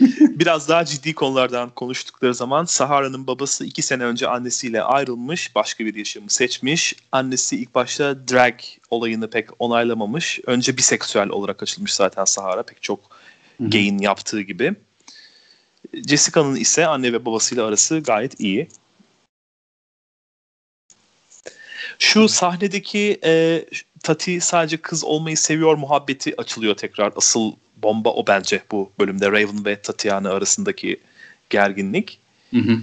[0.20, 5.54] Biraz daha ciddi konulardan konuştukları zaman Sahara'nın babası iki sene önce annesiyle ayrılmış.
[5.54, 6.96] Başka bir yaşamı seçmiş.
[7.12, 8.54] Annesi ilk başta drag
[8.90, 10.40] olayını pek onaylamamış.
[10.46, 12.62] Önce biseksüel olarak açılmış zaten Sahara.
[12.62, 13.19] Pek çok
[13.60, 14.74] Gay'in yaptığı gibi.
[16.08, 18.68] Jessica'nın ise anne ve babasıyla arası gayet iyi.
[21.98, 23.64] Şu sahnedeki e,
[24.02, 27.12] Tati sadece kız olmayı seviyor muhabbeti açılıyor tekrar.
[27.16, 31.00] Asıl bomba o bence bu bölümde Raven ve Tatiana arasındaki
[31.50, 32.18] gerginlik.
[32.50, 32.78] Hı hı.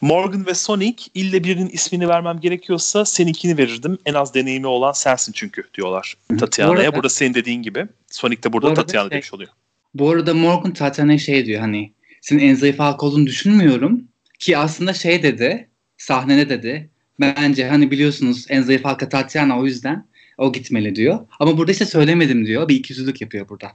[0.00, 3.98] Morgan ve Sonic ille birinin ismini vermem gerekiyorsa seninkini verirdim.
[4.06, 6.94] En az deneyimi olan sensin çünkü diyorlar Tatiana'ya.
[6.94, 7.86] Burada senin dediğin gibi.
[8.10, 9.50] Sonic de burada Tatiana şey, demiş oluyor.
[9.94, 14.08] Bu arada Morgan Tatiana'ya şey diyor hani senin en zayıf halk olduğunu düşünmüyorum.
[14.38, 16.90] Ki aslında şey dedi sahnede dedi.
[17.20, 20.08] Bence hani biliyorsunuz en zayıf halka Tatiana o yüzden
[20.38, 21.26] o gitmeli diyor.
[21.40, 22.68] Ama burada işte söylemedim diyor.
[22.68, 23.72] Bir ikiyüzlülük yapıyor burada.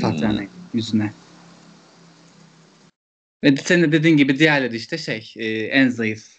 [0.00, 0.48] Tatiana hmm.
[0.74, 1.12] yüzüne.
[3.44, 6.38] Ve senin de dediğin gibi diğerleri işte şey e, en zayıf.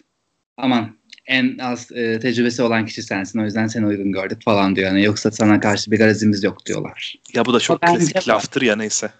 [0.56, 0.99] Aman
[1.30, 3.38] en az e, tecrübesi olan kişi sensin.
[3.38, 4.88] O yüzden seni uygun gördük falan diyor.
[4.88, 7.14] Yani yoksa sana karşı bir garazimiz yok diyorlar.
[7.34, 9.10] Ya bu da çok o klasik laftır ya neyse.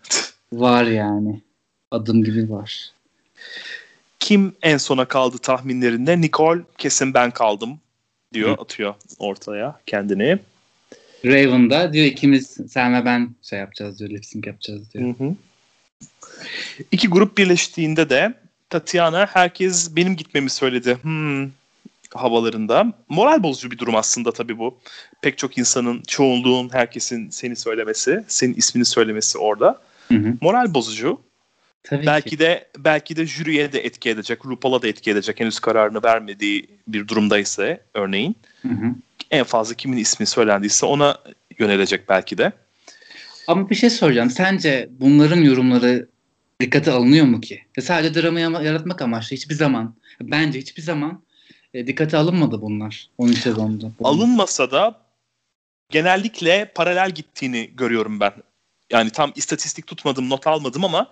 [0.53, 1.41] var yani.
[1.91, 2.91] Adım gibi var.
[4.21, 6.21] Kim en sona kaldı tahminlerinde?
[6.21, 7.81] Nicole kesin ben kaldım
[8.33, 8.51] diyor.
[8.51, 8.63] Hı.
[8.63, 10.39] Atıyor ortaya kendini.
[11.25, 14.11] Raven da diyor ikimiz sen ve ben şey yapacağız diyor.
[14.11, 15.15] Lip sync yapacağız diyor.
[15.19, 15.35] Hı hı.
[16.93, 18.35] İki grup birleştiğinde de
[18.71, 20.99] Tatiana herkes benim gitmemi söyledi.
[21.03, 21.51] Hmm,
[22.15, 22.93] havalarında.
[23.09, 24.79] Moral bozucu bir durum aslında tabii bu.
[25.23, 29.81] Pek çok insanın, çoğunluğun, herkesin seni söylemesi, senin ismini söylemesi orada.
[30.09, 30.35] Hı hı.
[30.41, 31.21] Moral bozucu.
[31.83, 32.39] Tabii belki ki.
[32.39, 37.09] de belki de jüriye de etki edecek, RuPaul'a da etki edecek henüz kararını vermediği bir
[37.09, 38.37] durumdaysa örneğin.
[38.63, 38.95] Hı hı.
[39.31, 41.19] En fazla kimin ismi söylendiyse ona
[41.59, 42.53] yönelecek belki de.
[43.47, 44.31] Ama bir şey soracağım.
[44.31, 46.09] Sence bunların yorumları
[46.61, 47.63] dikkate alınıyor mu ki?
[47.81, 51.23] Sadece drama yaratmak amaçlı hiçbir zaman, bence hiçbir zaman
[51.75, 53.93] e, dikkate alınmadı bunlar 13 sezonda.
[54.05, 55.01] Alınmasa da
[55.91, 58.33] genellikle paralel gittiğini görüyorum ben.
[58.93, 61.11] Yani tam istatistik tutmadım, not almadım ama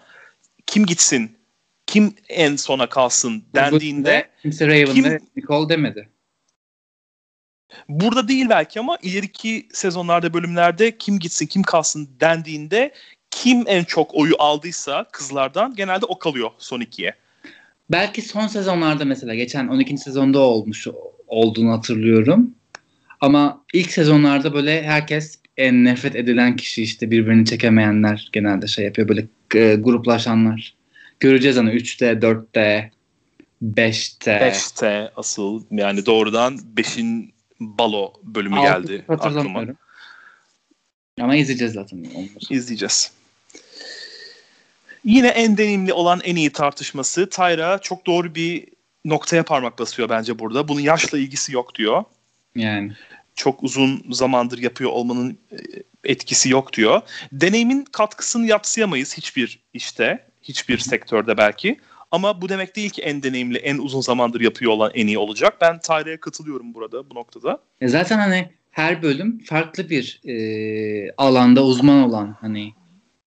[0.66, 1.38] kim gitsin,
[1.86, 6.08] kim en sona kalsın dendiğinde kimse Raven kim, Nicole demedi.
[7.88, 12.94] Burada değil belki ama ileriki sezonlarda, bölümlerde kim gitsin, kim kalsın dendiğinde
[13.30, 17.14] kim en çok oyu aldıysa kızlardan genelde o kalıyor son ikiye
[17.90, 19.98] belki son sezonlarda mesela geçen 12.
[19.98, 20.86] sezonda olmuş
[21.26, 22.54] olduğunu hatırlıyorum.
[23.20, 29.08] Ama ilk sezonlarda böyle herkes en nefret edilen kişi işte birbirini çekemeyenler genelde şey yapıyor
[29.08, 30.74] böyle e, gruplaşanlar.
[31.20, 32.90] Göreceğiz hani 3'te, 4'te,
[33.64, 34.30] 5'te.
[34.30, 39.64] 5'te asıl yani doğrudan 5'in balo bölümü geldi aklıma.
[41.20, 42.04] Ama izleyeceğiz zaten.
[42.14, 42.28] Onları.
[42.50, 43.12] İzleyeceğiz.
[45.08, 47.30] Yine en deneyimli olan en iyi tartışması.
[47.30, 48.66] Tyra çok doğru bir
[49.04, 50.68] noktaya parmak basıyor bence burada.
[50.68, 52.04] Bunun yaşla ilgisi yok diyor.
[52.54, 52.92] Yani.
[53.34, 55.56] Çok uzun zamandır yapıyor olmanın e,
[56.04, 57.00] etkisi yok diyor.
[57.32, 61.80] Deneyimin katkısını yapsayamayız hiçbir işte, hiçbir sektörde belki.
[62.10, 65.56] Ama bu demek değil ki en deneyimli, en uzun zamandır yapıyor olan en iyi olacak.
[65.60, 67.58] Ben Tyra'ya katılıyorum burada bu noktada.
[67.80, 72.77] E zaten hani her bölüm farklı bir e, alanda uzman olan hani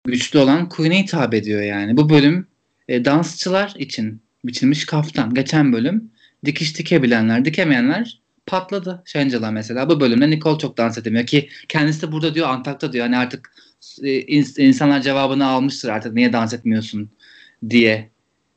[0.05, 1.97] güçlü olan Queen'e hitap ediyor yani.
[1.97, 2.47] Bu bölüm
[2.87, 5.33] e, dansçılar için biçilmiş kaftan.
[5.33, 6.11] Geçen bölüm
[6.45, 9.03] dikiş dikebilenler, dikemeyenler patladı.
[9.05, 9.89] Shangela mesela.
[9.89, 13.53] Bu bölümde Nicole çok dans edemiyor ki kendisi de burada diyor Antak'ta diyor hani artık
[14.03, 14.19] e,
[14.63, 17.11] insanlar cevabını almıştır artık niye dans etmiyorsun
[17.69, 18.09] diye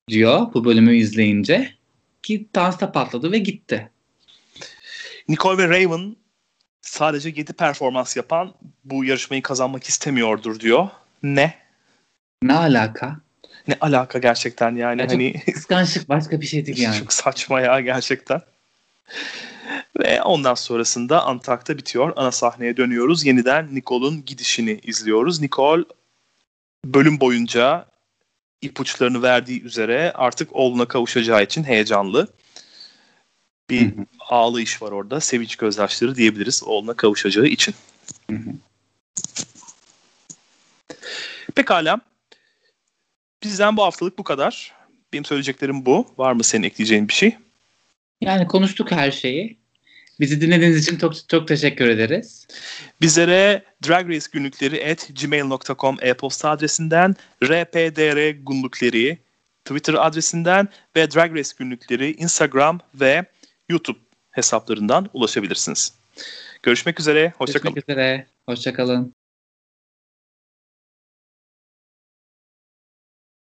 [0.09, 1.76] diyor bu bölümü izleyince.
[2.22, 3.90] ki dansta patladı ve gitti.
[5.28, 6.16] Nicole ve Raven
[6.80, 10.88] sadece 7 performans yapan bu yarışmayı kazanmak istemiyordur diyor.
[11.23, 11.55] Ne?
[12.43, 13.17] Ne alaka?
[13.69, 16.99] Ne alaka gerçekten yani Ya hani Kıskançlık başka bir şey değil yani.
[16.99, 18.41] çok saçma ya gerçekten.
[19.99, 22.12] Ve ondan sonrasında Antak'ta bitiyor.
[22.17, 23.27] Ana sahneye dönüyoruz.
[23.27, 25.41] Yeniden Nicole'un gidişini izliyoruz.
[25.41, 25.85] Nicole
[26.85, 27.87] bölüm boyunca
[28.62, 32.29] ipuçlarını verdiği üzere artık oğluna kavuşacağı için heyecanlı.
[33.71, 34.07] Bir Hı hı.
[34.21, 35.21] ağlayış var orada.
[35.21, 37.75] Sevinç gözyaşları diyebiliriz oğluna kavuşacağı için.
[38.31, 38.51] Hı hı.
[41.57, 42.00] Pekala.
[43.42, 44.74] Bizden bu haftalık bu kadar.
[45.12, 46.07] Benim söyleyeceklerim bu.
[46.18, 47.36] Var mı senin ekleyeceğin bir şey?
[48.20, 49.59] Yani konuştuk her şeyi.
[50.20, 52.46] Bizi dinlediğiniz için çok çok teşekkür ederiz.
[53.00, 59.18] Bizlere Drag Race günlükleri at gmail.com e-posta adresinden, rpdr günlükleri
[59.64, 63.24] Twitter adresinden ve Drag Race günlükleri Instagram ve
[63.68, 63.98] YouTube
[64.30, 65.92] hesaplarından ulaşabilirsiniz.
[66.62, 67.74] Görüşmek üzere, hoşçakalın.
[67.74, 68.26] Görüşmek üzere.
[68.46, 69.14] Hoşçakalın.